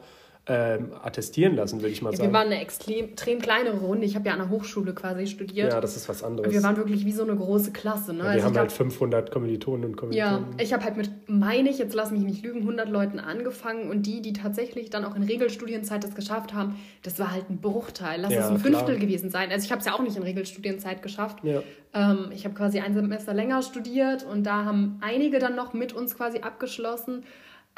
[0.50, 2.30] ähm, attestieren lassen, würde ich mal ja, sagen.
[2.30, 4.06] Wir waren eine extrem, extrem kleinere Runde.
[4.06, 5.72] Ich habe ja an der Hochschule quasi studiert.
[5.72, 6.50] Ja, das ist was anderes.
[6.50, 8.14] Wir waren wirklich wie so eine große Klasse.
[8.14, 8.20] Ne?
[8.20, 10.46] Ja, wir also haben halt 500 Kommilitonen und Kommilitonen.
[10.56, 13.90] Ja, ich habe halt mit, meine ich, jetzt lass mich nicht lügen, 100 Leuten angefangen
[13.90, 17.60] und die, die tatsächlich dann auch in Regelstudienzeit das geschafft haben, das war halt ein
[17.60, 18.20] Bruchteil.
[18.20, 18.96] Lass Ja, es ein Fünftel klar.
[18.96, 19.50] gewesen sein.
[19.50, 21.44] Also ich habe es ja auch nicht in Regelstudienzeit geschafft.
[21.44, 21.62] Ja.
[21.92, 25.92] Ähm, ich habe quasi ein Semester länger studiert und da haben einige dann noch mit
[25.92, 27.24] uns quasi abgeschlossen.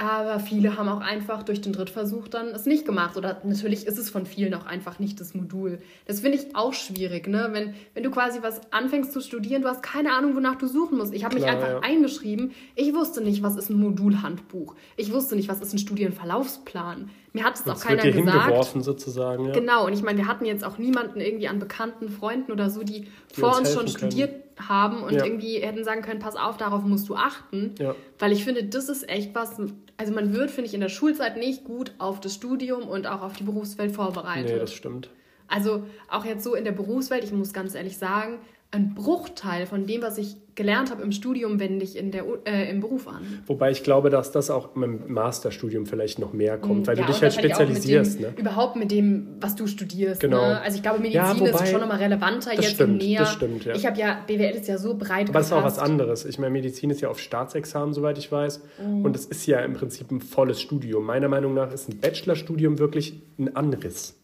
[0.00, 3.18] Aber viele haben auch einfach durch den Drittversuch dann es nicht gemacht.
[3.18, 5.78] Oder natürlich ist es von vielen auch einfach nicht das Modul.
[6.06, 7.50] Das finde ich auch schwierig, ne?
[7.52, 10.96] Wenn, wenn du quasi was anfängst zu studieren, du hast keine Ahnung, wonach du suchen
[10.96, 11.12] musst.
[11.12, 11.80] Ich habe mich einfach ja.
[11.80, 12.52] eingeschrieben.
[12.76, 14.74] Ich wusste nicht, was ist ein Modulhandbuch.
[14.96, 17.10] Ich wusste nicht, was ist ein Studienverlaufsplan.
[17.34, 18.42] Mir hat es auch keiner wird dir gesagt.
[18.42, 19.44] hingeworfen sozusagen.
[19.44, 19.52] Ja.
[19.52, 22.82] Genau, und ich meine, wir hatten jetzt auch niemanden irgendwie an bekannten Freunden oder so,
[22.82, 24.42] die, vor uns uns schon helfen können.
[24.68, 25.24] Haben und Ja.
[25.24, 27.74] irgendwie hätten sagen können, pass auf, darauf musst du achten.
[27.78, 27.94] Ja.
[28.18, 29.56] Weil ich finde, das ist echt was,
[29.96, 33.22] also man wird, finde ich, in der Schulzeit nicht gut auf das Studium und auch
[33.22, 34.52] auf die Berufswelt vorbereitet.
[34.52, 35.10] Nee, das stimmt.
[35.48, 38.38] Also auch jetzt so in der Berufswelt, ich muss ganz ehrlich sagen,
[38.72, 42.70] ein Bruchteil von dem, was ich gelernt habe im Studium, wende ich in der, äh,
[42.70, 43.22] im Beruf an.
[43.46, 47.12] Wobei ich glaube, dass das auch im Masterstudium vielleicht noch mehr kommt, weil Ja, du
[47.12, 48.18] dich halt auch mit spezialisierst.
[48.20, 48.34] Dem, Ne?
[48.36, 50.20] Überhaupt mit dem, was du studierst.
[50.20, 50.40] Genau.
[50.46, 50.60] Ne?
[50.60, 53.20] Also ich glaube, Medizin Ja, wobei- ist schon nochmal relevanter das jetzt stimmt, näher.
[53.20, 53.74] das stimmt, ja.
[53.74, 56.24] Ich habe ja, BWL ist ja so breit Aber es ist auch was anderes.
[56.24, 58.60] Ich meine, Medizin ist ja auf Staatsexamen, soweit ich weiß.
[58.86, 59.04] Mhm.
[59.04, 61.04] Und es ist ja im Prinzip ein volles Studium.
[61.06, 64.16] Meiner Meinung nach ist ein Bachelorstudium wirklich ein Anriss.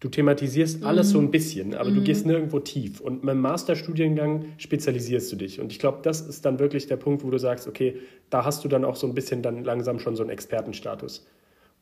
[0.00, 1.12] Du thematisierst alles Mhm.
[1.12, 3.00] so ein bisschen, aber du gehst nirgendwo tief.
[3.00, 5.60] Und beim Masterstudiengang spezialisierst du dich.
[5.60, 7.96] Und ich glaube, das ist dann wirklich der Punkt, wo du sagst, okay,
[8.28, 11.26] da hast du dann auch so ein bisschen dann langsam schon so einen Expertenstatus.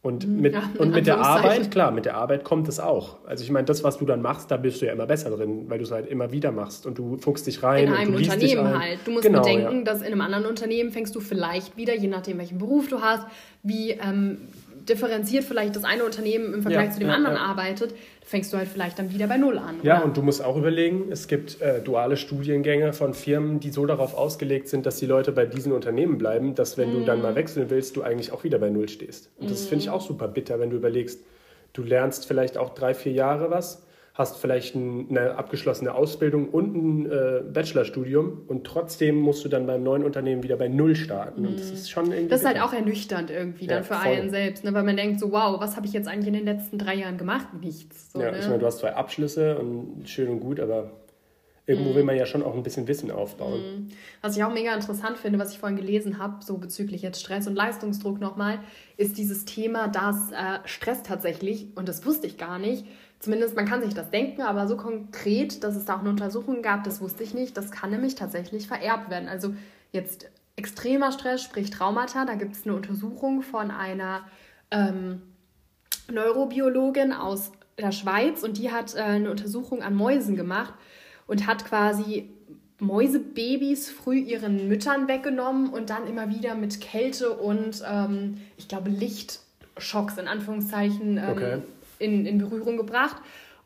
[0.00, 0.58] Und mit, Mhm.
[0.60, 1.18] Ja, in und mit der.
[1.18, 3.24] Arbeit, klar, mit der Arbeit kommt es auch.
[3.26, 5.64] Also ich meine, das, was du dann machst, da bist du ja immer besser drin,
[5.68, 8.12] weil du es halt immer wieder machst und du fuchst dich rein in und einem
[8.12, 8.80] du liest dich Unternehmen ein.
[8.90, 8.98] halt.
[9.06, 9.82] Du musst Genau, bedenken, ja.
[9.84, 13.26] dass in einem anderen Unternehmen fängst du vielleicht wieder, je nachdem welchen Beruf du hast,
[13.62, 14.36] wie ähm,
[14.88, 17.42] differenziert vielleicht das eine Unternehmen im Vergleich Ja, zu dem ja, anderen ja.
[17.42, 17.94] arbeitet,
[18.24, 19.76] fängst du halt vielleicht dann wieder bei Null an.
[19.82, 20.04] Ja, oder?
[20.06, 24.14] und du musst auch überlegen, es gibt äh, duale Studiengänge von Firmen, die so darauf
[24.14, 27.22] ausgelegt sind, dass die Leute bei diesen Unternehmen bleiben, dass wenn du dann Mhm.
[27.22, 29.30] mal wechseln willst, du eigentlich auch wieder bei Null stehst.
[29.38, 31.20] Und das finde ich auch super bitter, wenn du überlegst,
[31.72, 36.74] du lernst vielleicht auch drei, vier Jahre was, hast vielleicht ein, eine abgeschlossene Ausbildung und
[36.76, 41.44] ein äh, Bachelorstudium und trotzdem musst du dann beim neuen Unternehmen wieder bei Null starten.
[41.44, 42.22] Und das ist schon irgendwie.
[42.24, 42.28] Mhm.
[42.28, 44.12] Das ist halt auch ernüchternd irgendwie dann Ja, für voll.
[44.12, 44.72] einen selbst, ne?
[44.72, 47.18] weil man denkt so, wow, was habe ich jetzt eigentlich in den letzten drei Jahren
[47.18, 47.48] gemacht?
[47.60, 48.12] Nichts.
[48.12, 48.38] So, Ja, ne?
[48.38, 50.92] ich meine, du hast zwei Abschlüsse und schön und gut, aber
[51.66, 51.94] irgendwo Mhm.
[51.94, 53.90] will man ja schon auch ein bisschen Wissen aufbauen.
[54.20, 57.46] Was ich auch mega interessant finde, was ich vorhin gelesen habe, so bezüglich jetzt Stress
[57.46, 58.58] und Leistungsdruck nochmal,
[58.96, 62.86] ist dieses Thema, dass äh, Stress tatsächlich, und das wusste ich gar nicht,
[63.18, 66.60] zumindest man kann sich das denken, aber so konkret, dass es da auch eine Untersuchung
[66.60, 69.28] gab, das wusste ich nicht, das kann nämlich tatsächlich vererbt werden.
[69.28, 69.54] Also
[69.92, 74.24] jetzt extremer Stress, sprich Traumata, da gibt es eine Untersuchung von einer
[74.70, 75.22] ähm,
[76.12, 80.74] Neurobiologin aus der Schweiz und die hat äh, eine Untersuchung an Mäusen gemacht
[81.26, 82.28] und hat quasi
[82.80, 88.90] Mäusebabys früh ihren Müttern weggenommen und dann immer wieder mit Kälte und ähm, ich glaube
[88.90, 91.58] Lichtschocks in Anführungszeichen ähm, Okay.
[91.98, 93.16] in, in Berührung gebracht.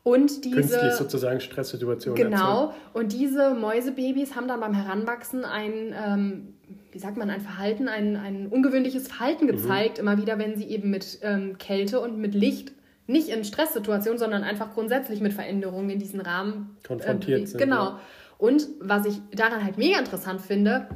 [0.03, 2.41] Und diese Künstlich sozusagen Stresssituationen erzeugen.
[2.41, 2.73] Genau.
[2.93, 6.53] Und diese Mäusebabys haben dann beim Heranwachsen ein, ähm,
[6.91, 9.49] wie sagt man, ein Verhalten, ein, ein ungewöhnliches Verhalten Mhm.
[9.51, 12.71] gezeigt, immer wieder, wenn sie eben mit ähm, Kälte und mit Licht
[13.09, 17.47] nicht in Stresssituationen, sondern einfach grundsätzlich mit Veränderungen in diesen Rahmen äh, Konfrontiert bewegt.
[17.49, 17.83] sind, Genau.
[17.83, 17.99] ja.
[18.37, 20.87] Und was ich daran halt mega interessant finde,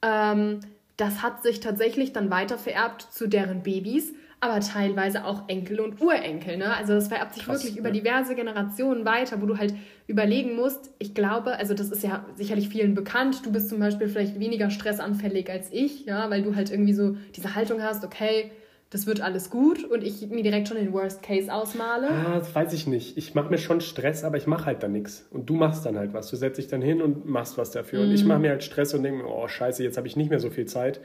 [0.00, 0.60] ähm,
[0.96, 6.00] das hat sich tatsächlich dann weiter vererbt zu deren Babys, aber teilweise auch Enkel und
[6.00, 6.56] Urenkel.
[6.56, 6.74] Ne?
[6.74, 7.94] Also das vererbt sich Krass, wirklich über ja.
[7.94, 9.74] diverse Generationen weiter, wo du halt
[10.08, 14.08] überlegen musst, ich glaube, also das ist ja sicherlich vielen bekannt, du bist zum Beispiel
[14.08, 18.50] vielleicht weniger stressanfällig als ich, ja, weil du halt irgendwie so diese Haltung hast, okay,
[18.92, 22.08] das wird alles gut und ich mir direkt schon den Worst Case ausmale.
[22.10, 23.16] Ah, das weiß ich nicht.
[23.16, 25.26] Ich mache mir schon Stress, aber ich mache halt dann nichts.
[25.30, 26.28] Und du machst dann halt was.
[26.30, 28.00] Du setzt dich dann hin und machst was dafür.
[28.02, 28.14] Und Mhm.
[28.14, 30.40] ich mache mir halt Stress und denke mir, oh scheiße, jetzt habe ich nicht mehr
[30.40, 31.00] so viel Zeit.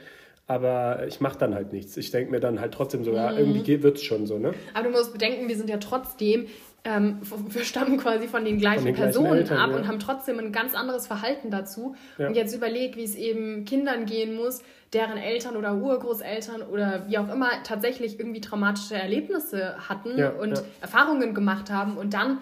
[0.46, 1.96] Aber ich mache dann halt nichts.
[1.96, 3.16] Ich denke mir dann halt trotzdem so, Mhm.
[3.16, 4.52] ja, irgendwie wird es schon so, ne?
[4.74, 6.46] Aber du musst bedenken, wir sind ja trotzdem,
[6.84, 7.18] ähm,
[7.50, 9.76] wir stammen quasi von den gleichen Von den gleichen Personen Eltern, ab ja.
[9.76, 11.94] und haben trotzdem ein ganz anderes Verhalten dazu.
[12.18, 12.28] Ja.
[12.28, 17.18] Und jetzt überleg, wie es eben Kindern gehen muss, deren Eltern oder Urgroßeltern oder wie
[17.18, 20.62] auch immer tatsächlich irgendwie traumatische Erlebnisse hatten Ja, und ja.
[20.80, 22.38] Erfahrungen gemacht haben und dann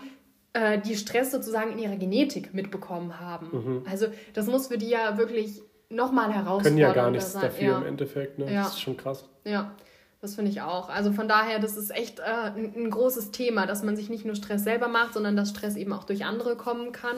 [0.53, 3.83] äh, die Stress sozusagen in ihrer Genetik mitbekommen haben.
[3.91, 6.65] Also das muss für die ja wirklich nochmal herausfordernder Mhm.
[6.65, 7.43] Können ja gar nichts sein.
[7.43, 7.79] dafür Ja.
[7.79, 8.53] im Endeffekt, ne?
[8.53, 8.63] Ja.
[8.63, 9.25] Das ist schon krass.
[9.45, 9.73] Ja,
[10.21, 10.89] das finde ich auch.
[10.89, 14.25] Also von daher, das ist echt äh, ein, ein großes Thema, dass man sich nicht
[14.25, 17.17] nur Stress selber macht, sondern dass Stress eben auch durch andere kommen kann.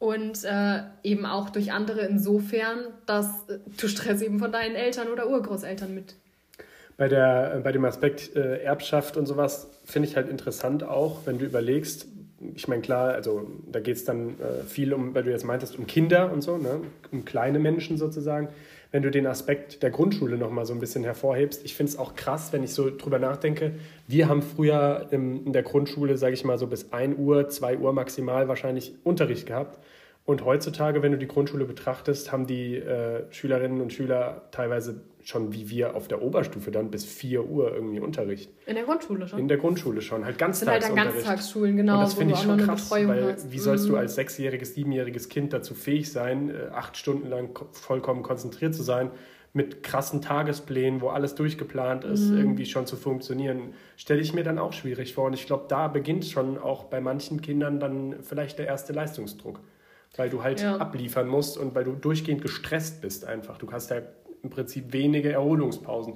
[0.00, 5.08] Und äh, eben auch durch andere insofern, dass äh, du Stress eben von deinen Eltern
[5.08, 6.16] oder Urgroßeltern mit.
[6.96, 11.38] bei, der, bei dem Aspekt äh, Erbschaft und sowas finde ich halt interessant auch, wenn
[11.38, 12.06] du überlegst,
[12.54, 15.78] ich meine, klar, also da geht es dann äh, viel um, weil du jetzt meintest,
[15.78, 16.80] um Kinder und so, ne?
[17.12, 18.48] um kleine Menschen sozusagen.
[18.92, 22.14] Wenn du den Aspekt der Grundschule nochmal so ein bisschen hervorhebst, ich finde es auch
[22.16, 23.72] krass, wenn ich so drüber nachdenke.
[24.08, 27.78] Wir haben früher im, in der Grundschule, sage ich mal, so bis 1 Uhr, 2
[27.78, 29.78] Uhr maximal wahrscheinlich Unterricht gehabt.
[30.24, 35.52] Und heutzutage, wenn du die Grundschule betrachtest, haben die äh, Schülerinnen und Schüler teilweise schon
[35.52, 38.50] wie wir auf der Oberstufe dann bis 4 Uhr irgendwie Unterricht.
[38.66, 39.38] In der Grundschule schon?
[39.38, 40.82] In der Grundschule schon, halt Ganztagsunterricht.
[40.82, 41.94] Das sind halt dann Ganztagsschulen, genau.
[41.94, 43.52] Und das finde ich schon krass, weil hast.
[43.52, 43.98] wie sollst du mhm.
[43.98, 49.10] als sechsjähriges, siebenjähriges Kind dazu fähig sein, äh, acht Stunden lang vollkommen konzentriert zu sein,
[49.52, 52.38] mit krassen Tagesplänen, wo alles durchgeplant ist, mhm.
[52.38, 55.26] irgendwie schon zu funktionieren, stelle ich mir dann auch schwierig vor.
[55.26, 59.60] Und ich glaube, da beginnt schon auch bei manchen Kindern dann vielleicht der erste Leistungsdruck
[60.16, 60.76] weil du halt ja.
[60.76, 63.58] abliefern musst und weil du durchgehend gestresst bist einfach.
[63.58, 64.02] Du hast ja
[64.42, 66.14] im Prinzip wenige Erholungspausen.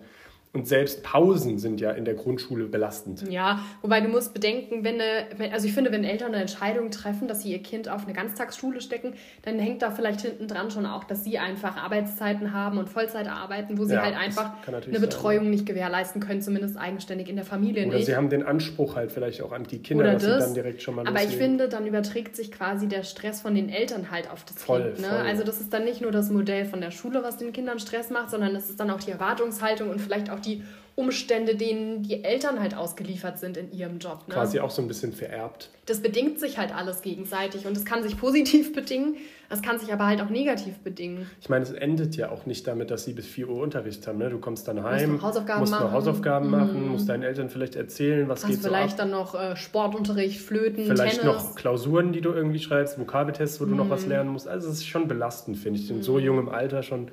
[0.55, 3.29] Und selbst Pausen sind ja in der Grundschule belastend.
[3.29, 7.27] Ja, wobei du musst bedenken, wenn eine, also ich finde, wenn Eltern eine Entscheidung treffen,
[7.27, 10.87] dass sie ihr Kind auf eine Ganztagsschule stecken, dann hängt da vielleicht hinten dran schon
[10.87, 15.01] auch, dass sie einfach Arbeitszeiten haben und Vollzeit arbeiten, wo sie ja, halt einfach eine
[15.01, 15.51] Betreuung sein.
[15.51, 18.07] nicht gewährleisten können, zumindest eigenständig in der Familie Oder nicht.
[18.07, 20.55] sie haben den Anspruch halt vielleicht auch an die Kinder, Oder dass das, sie dann
[20.55, 21.33] direkt schon mal Aber loslegen.
[21.33, 24.93] ich finde, dann überträgt sich quasi der Stress von den Eltern halt auf das voll,
[24.93, 25.01] Kind.
[25.01, 25.09] Ne?
[25.09, 25.19] Voll.
[25.27, 28.11] Also das ist dann nicht nur das Modell von der Schule, was den Kindern Stress
[28.11, 30.63] macht, sondern es ist dann auch die Erwartungshaltung und vielleicht auch die
[30.97, 34.29] Umstände, denen die Eltern halt ausgeliefert sind in ihrem Job.
[34.29, 34.35] Ne?
[34.35, 35.71] Quasi auch so ein bisschen vererbt.
[35.87, 39.17] Das bedingt sich halt alles gegenseitig und es kann sich positiv bedingen,
[39.51, 41.29] es kann sich aber halt auch negativ bedingen.
[41.41, 44.19] Ich meine, es endet ja auch nicht damit, dass sie bis 4 Uhr Unterricht haben.
[44.19, 44.31] Ne?
[44.31, 45.85] Du kommst dann heim, musst noch Hausaufgaben, musst machen.
[45.85, 46.93] Noch Hausaufgaben machen, mhm.
[46.93, 50.87] musst deinen Eltern vielleicht erzählen, was Hast geht vielleicht so dann noch äh, Sportunterricht, Flöten,
[50.87, 51.35] Vielleicht Tennis.
[51.35, 53.71] noch Klausuren, die du irgendwie schreibst, Vokabeltests, wo mhm.
[53.71, 54.11] du noch was mhm.
[54.11, 54.47] lernen musst.
[54.47, 56.03] Also es ist schon belastend, finde ich, in mhm.
[56.03, 57.11] so jungem Alter schon.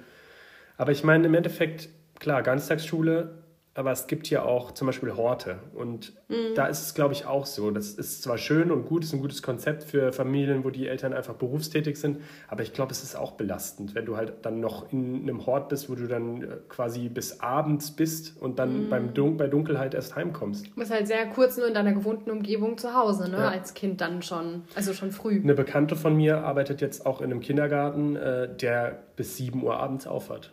[0.78, 1.90] Aber ich meine, im Endeffekt,
[2.22, 3.42] klar, Ganztagsschule
[3.74, 5.60] aber es gibt ja auch zum Beispiel Horte.
[5.74, 6.56] Und mhm.
[6.56, 7.72] da ist es, glaube ich, auch so.
[7.72, 11.14] Das ist zwar schön und gut, ist ein gutes Konzept für Familien, wo die Eltern
[11.14, 12.18] einfach berufstätig sind,
[12.50, 15.70] aber ich glaube, es ist auch belastend, wenn du halt dann noch in einem Hort
[15.70, 18.90] bist, wo du dann äh, quasi bis abends bist und dann mhm.
[18.90, 20.68] beim Dun bei Dunkelheit erst heimkommst.
[20.68, 23.38] Du bist halt sehr kurz nur in deiner gewohnten Umgebung zu Hause, ne?
[23.38, 23.50] Ja.
[23.50, 25.40] als Kind dann schon, also schon früh.
[25.42, 29.78] Eine Bekannte von mir arbeitet jetzt auch in einem Kindergarten, äh, der bis 7 Uhr
[29.78, 30.52] abends aufhört.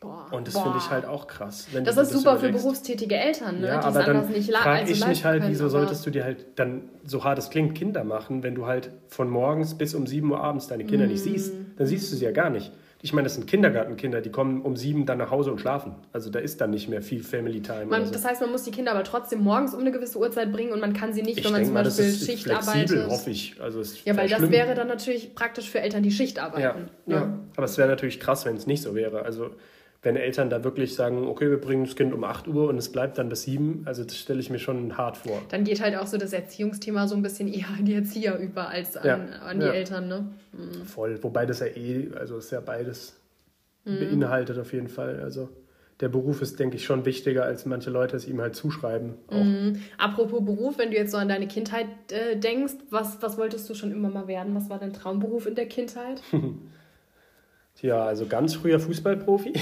[0.00, 1.66] Boah, und das finde ich halt auch krass.
[1.84, 3.66] das ist super für berufstätige Eltern, ne?
[3.66, 6.24] Ja, die aber dann nicht frage also ich mich halt, können, wieso solltest du dir
[6.24, 10.06] halt dann, so hart es klingt, Kinder machen, wenn du halt von morgens bis um
[10.06, 11.10] 7 Uhr abends deine Kinder mm.
[11.10, 11.52] nicht siehst.
[11.76, 12.72] Dann siehst du sie ja gar nicht.
[13.02, 15.94] Ich meine, das sind Kindergartenkinder, die kommen um sieben dann nach Hause und schlafen.
[16.12, 17.86] Also da ist dann nicht mehr viel Family Time.
[17.86, 18.12] Man, so.
[18.12, 20.80] Das heißt, man muss die Kinder aber trotzdem morgens um eine gewisse Uhrzeit bringen und
[20.80, 23.10] man kann sie nicht, ich wenn man zum mal, Beispiel das ist Schicht flexibel, arbeitet.
[23.10, 23.56] hoffe ich.
[23.60, 24.52] Also ja, weil das schlimm.
[24.52, 26.88] wäre dann natürlich praktisch für Eltern, die Schicht arbeiten.
[27.06, 27.20] Ja, ja.
[27.20, 27.38] ja.
[27.56, 29.22] aber es wäre natürlich krass, wenn es nicht so wäre.
[29.22, 29.50] Also
[30.02, 32.90] wenn Eltern da wirklich sagen, okay, wir bringen das Kind um 8 Uhr und es
[32.90, 35.42] bleibt dann bis 7, also das stelle ich mir schon hart vor.
[35.50, 38.68] Dann geht halt auch so das Erziehungsthema so ein bisschen eher an die Erzieher über
[38.68, 39.72] als an, ja, an die ja.
[39.72, 40.28] Eltern, ne?
[40.52, 40.84] Mhm.
[40.84, 43.20] Voll, wobei das ja eh, also ist ja beides
[43.84, 43.98] mhm.
[43.98, 45.20] beinhaltet auf jeden Fall.
[45.20, 45.50] Also
[46.00, 49.16] der Beruf ist, denke ich, schon wichtiger, als manche Leute es ihm halt zuschreiben.
[49.30, 49.82] Mhm.
[49.98, 53.74] Apropos Beruf, wenn du jetzt so an deine Kindheit äh, denkst, was, was wolltest du
[53.74, 54.54] schon immer mal werden?
[54.54, 56.22] Was war dein Traumberuf in der Kindheit?
[57.82, 59.54] Ja, also ganz früher Fußballprofi.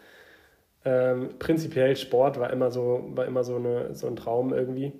[0.84, 4.92] ähm, prinzipiell Sport war immer so, war immer so, eine, so ein Traum irgendwie.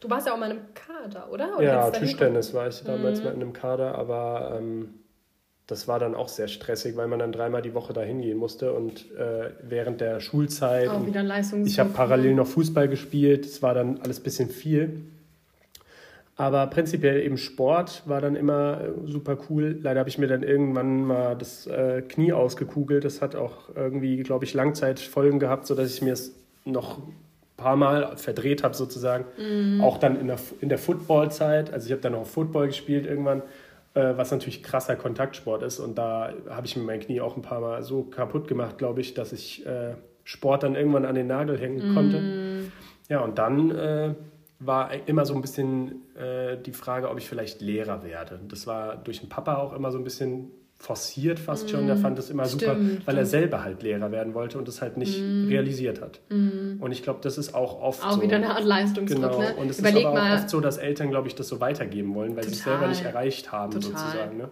[0.00, 1.56] Du warst ja auch mal in einem Kader, oder?
[1.56, 3.24] oder ja, Tischtennis war ich damals mhm.
[3.24, 4.94] mal in einem Kader, aber ähm,
[5.66, 8.72] das war dann auch sehr stressig, weil man dann dreimal die Woche dahin gehen musste
[8.72, 10.88] und äh, während der Schulzeit.
[10.88, 14.48] Auch wieder Leistungs Ich habe parallel noch Fußball gespielt, es war dann alles ein bisschen
[14.48, 15.02] viel.
[16.38, 19.76] Aber prinzipiell eben Sport war dann immer äh, super cool.
[19.82, 23.04] Leider habe ich mir dann irgendwann mal das äh, Knie ausgekugelt.
[23.04, 26.32] Das hat auch irgendwie, glaube ich, Langzeitfolgen gehabt, sodass ich mir es
[26.64, 27.12] noch ein
[27.56, 29.24] paar Mal verdreht habe sozusagen.
[29.36, 29.80] Mhm.
[29.80, 31.72] Auch dann in der, in der Footballzeit.
[31.72, 33.42] Also ich habe dann auch Football gespielt irgendwann,
[33.94, 35.80] äh, was natürlich krasser Kontaktsport ist.
[35.80, 39.00] Und da habe ich mir mein Knie auch ein paar Mal so kaputt gemacht, glaube
[39.00, 41.94] ich, dass ich äh, Sport dann irgendwann an den Nagel hängen mhm.
[41.94, 42.22] konnte.
[43.08, 44.14] Ja, und dann äh,
[44.60, 48.40] war immer so ein bisschen äh, die Frage, ob ich vielleicht Lehrer werde.
[48.48, 51.86] Das war durch den Papa auch immer so ein bisschen forciert fast schon.
[51.86, 53.18] Mm, er fand es immer stimmt, super, weil stimmt.
[53.18, 55.48] er selber halt Lehrer werden wollte und das halt nicht mm.
[55.48, 56.20] realisiert hat.
[56.28, 56.80] Mm.
[56.80, 58.18] Und ich glaube, das ist auch oft auch so.
[58.18, 59.40] Auch wieder eine Art Leistungsdruck, genau.
[59.40, 59.56] ne?
[59.56, 62.14] Und es Überleg ist aber auch oft so, dass Eltern, glaube ich, das so weitergeben
[62.14, 63.90] wollen, weil sie es selber nicht erreicht haben, Total.
[63.90, 64.36] sozusagen.
[64.36, 64.48] Ne?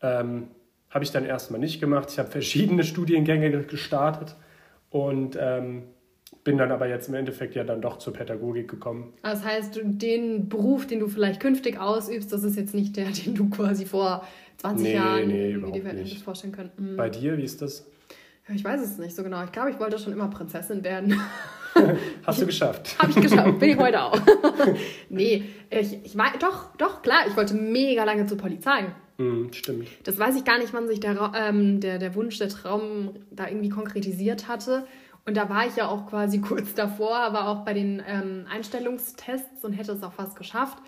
[0.00, 0.48] Ähm,
[0.88, 2.08] habe ich dann erstmal nicht gemacht.
[2.10, 4.36] Ich habe verschiedene Studiengänge gestartet
[4.88, 5.84] und ähm,
[6.44, 9.12] bin dann aber jetzt im Endeffekt ja dann doch zur Pädagogik gekommen.
[9.22, 13.34] Das heißt, den Beruf, den du vielleicht künftig ausübst, das ist jetzt nicht der, den
[13.34, 14.26] du quasi vor
[14.58, 16.22] 20 nee, Jahren nee, überhaupt nicht.
[16.22, 16.92] vorstellen könnten.
[16.92, 16.96] Mhm.
[16.96, 17.86] Bei dir, wie ist das?
[18.52, 19.44] Ich weiß es nicht so genau.
[19.44, 21.20] Ich glaube, ich wollte schon immer Prinzessin werden.
[22.26, 22.98] Hast du geschafft.
[22.98, 24.20] Habe ich geschafft, bin ich heute auch.
[25.08, 28.86] nee, ich, ich war, doch, doch, klar, ich wollte mega lange zur Polizei.
[29.18, 29.88] Mm, stimmt.
[30.04, 33.48] Das weiß ich gar nicht, wann sich der, ähm, der, der Wunsch, der Traum da
[33.48, 34.86] irgendwie konkretisiert hatte.
[35.24, 39.64] Und da war ich ja auch quasi kurz davor, aber auch bei den ähm, Einstellungstests
[39.64, 40.78] und hätte es auch fast geschafft.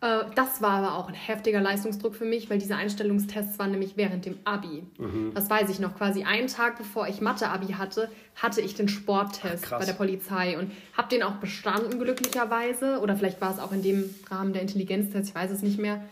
[0.00, 3.96] Äh, das war aber auch ein heftiger Leistungsdruck für mich, weil diese Einstellungstests waren nämlich
[3.96, 4.84] während dem Abi.
[4.98, 5.32] Mhm.
[5.34, 5.96] Das weiß ich noch.
[5.96, 10.58] Quasi einen Tag bevor ich Mathe-Abi hatte, hatte ich den Sporttest Ach, bei der Polizei
[10.58, 13.00] und habe den auch bestanden, glücklicherweise.
[13.00, 16.02] Oder vielleicht war es auch in dem Rahmen der Intelligenztest, ich weiß es nicht mehr.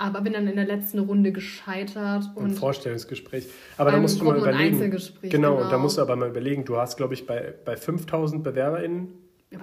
[0.00, 2.24] Aber bin dann in der letzten Runde gescheitert.
[2.34, 3.48] Und Im Vorstellungsgespräch.
[3.76, 4.80] Aber da musst du mal überlegen.
[4.80, 8.42] Genau, genau, da musst du aber mal überlegen, du hast, glaube ich, bei, bei 5000
[8.42, 9.08] BewerberInnen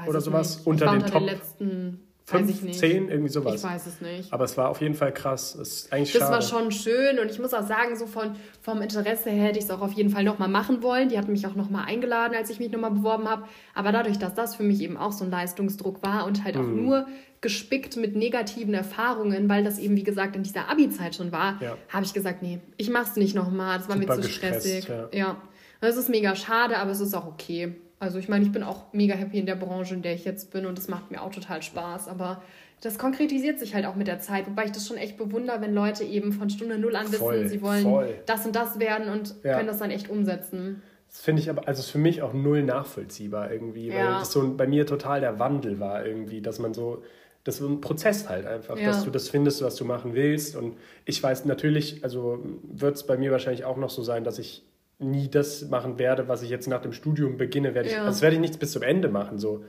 [0.08, 0.68] oder sowas nicht.
[0.68, 1.14] unter den Top.
[1.14, 3.56] Den letzten Fünf, zehn, irgendwie sowas.
[3.56, 4.34] Ich weiß es nicht.
[4.34, 5.56] Aber es war auf jeden Fall krass.
[5.58, 8.82] Das, ist eigentlich das war schon schön und ich muss auch sagen, so von, vom
[8.82, 11.08] Interesse her hätte ich es auch auf jeden Fall nochmal machen wollen.
[11.08, 13.44] Die hatten mich auch nochmal eingeladen, als ich mich nochmal beworben habe.
[13.74, 16.64] Aber dadurch, dass das für mich eben auch so ein Leistungsdruck war und halt auch
[16.64, 16.84] mhm.
[16.84, 17.08] nur
[17.40, 21.78] gespickt mit negativen Erfahrungen, weil das eben, wie gesagt, in dieser Abi-Zeit schon war, ja.
[21.88, 23.78] habe ich gesagt, nee, ich mache es nicht nochmal.
[23.78, 24.90] Das war Super mir zu stressig.
[24.90, 25.08] Ja.
[25.14, 25.42] ja.
[25.80, 27.74] Das ist mega schade, aber es ist auch okay.
[28.00, 30.52] Also ich meine, ich bin auch mega happy in der Branche, in der ich jetzt
[30.52, 32.08] bin und das macht mir auch total Spaß.
[32.08, 32.42] Aber
[32.82, 35.74] das konkretisiert sich halt auch mit der Zeit, wobei ich das schon echt bewundere, wenn
[35.74, 38.16] Leute eben von Stunde null an voll, wissen, sie wollen voll.
[38.28, 39.56] das und das werden und ja.
[39.56, 40.84] können das dann echt umsetzen.
[41.10, 44.20] Das finde ich aber, also für mich auch null nachvollziehbar irgendwie, weil ja.
[44.20, 47.02] das so bei mir total der Wandel war irgendwie, dass man so,
[47.44, 48.88] das ist ein Prozess halt einfach, ja.
[48.88, 50.56] dass du das findest, was du machen willst.
[50.56, 54.38] Und ich weiß natürlich, also wird es bei mir wahrscheinlich auch noch so sein, dass
[54.38, 54.67] ich
[55.00, 57.76] nie das machen werde, was ich jetzt nach dem Studium beginne.
[57.76, 58.06] Werde ich, ja.
[58.06, 59.38] Also werde ich nichts bis zum Ende machen.
[59.38, 59.64] So.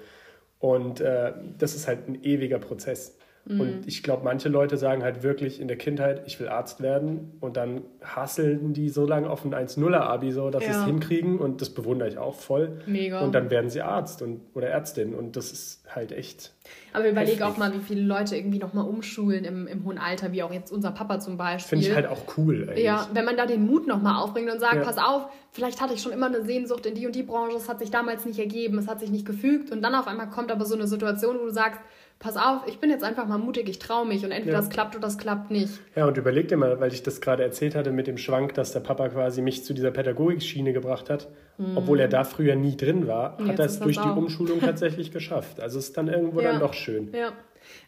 [0.58, 3.16] Und äh, das ist halt ein ewiger Prozess.
[3.48, 3.60] Mhm.
[3.60, 7.32] Und ich glaube, manche Leute sagen halt wirklich in der Kindheit, ich will Arzt werden.
[7.40, 10.72] Und dann hasseln die so lange auf ein 1-0er-Abi, so, dass ja.
[10.72, 11.38] sie es hinkriegen.
[11.38, 12.80] Und das bewundere ich auch voll.
[12.86, 13.20] Mega.
[13.20, 15.14] Und dann werden sie Arzt und, oder Ärztin.
[15.14, 16.52] Und das ist halt echt.
[16.92, 20.42] Aber überleg auch mal, wie viele Leute irgendwie nochmal umschulen im, im hohen Alter, wie
[20.42, 21.78] auch jetzt unser Papa zum Beispiel.
[21.78, 22.84] Finde ich halt auch cool eigentlich.
[22.84, 24.82] Ja, wenn man da den Mut nochmal aufbringt und sagt, ja.
[24.82, 27.68] pass auf, vielleicht hatte ich schon immer eine Sehnsucht in die und die Branche, es
[27.68, 29.70] hat sich damals nicht ergeben, es hat sich nicht gefügt.
[29.70, 31.80] Und dann auf einmal kommt aber so eine Situation, wo du sagst,
[32.18, 34.60] pass auf, ich bin jetzt einfach mal mutig, ich traue mich und entweder ja.
[34.60, 35.72] das klappt oder das klappt nicht.
[35.94, 38.72] Ja, und überleg dir mal, weil ich das gerade erzählt hatte mit dem Schwank, dass
[38.72, 41.28] der Papa quasi mich zu dieser Pädagogikschiene gebracht hat,
[41.58, 41.76] mhm.
[41.76, 45.60] obwohl er da früher nie drin war, hat er es durch die Umschulung tatsächlich geschafft.
[45.60, 46.52] Also ist dann irgendwo ja.
[46.52, 47.12] dann doch schön.
[47.12, 47.32] Ja.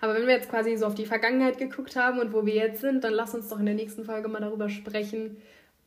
[0.01, 2.81] Aber wenn wir jetzt quasi so auf die Vergangenheit geguckt haben und wo wir jetzt
[2.81, 5.39] sind, dann lass uns doch in der nächsten Folge mal darüber sprechen,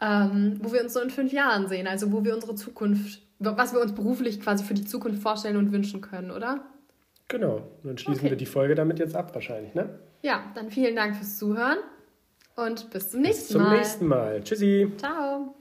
[0.02, 3.74] ähm, wo wir uns so in fünf Jahren sehen, also wo wir unsere Zukunft, was
[3.74, 6.66] wir uns beruflich quasi für die Zukunft vorstellen und wünschen können, oder?
[7.28, 8.32] Genau, dann schließen okay.
[8.32, 10.00] wir die Folge damit jetzt ab wahrscheinlich, ne?
[10.22, 11.80] Ja, dann vielen Dank fürs Zuhören
[12.56, 13.78] und bis zum nächsten bis zum Mal.
[13.78, 14.44] Bis zum nächsten Mal.
[14.44, 14.92] Tschüssi.
[14.98, 15.56] Ciao.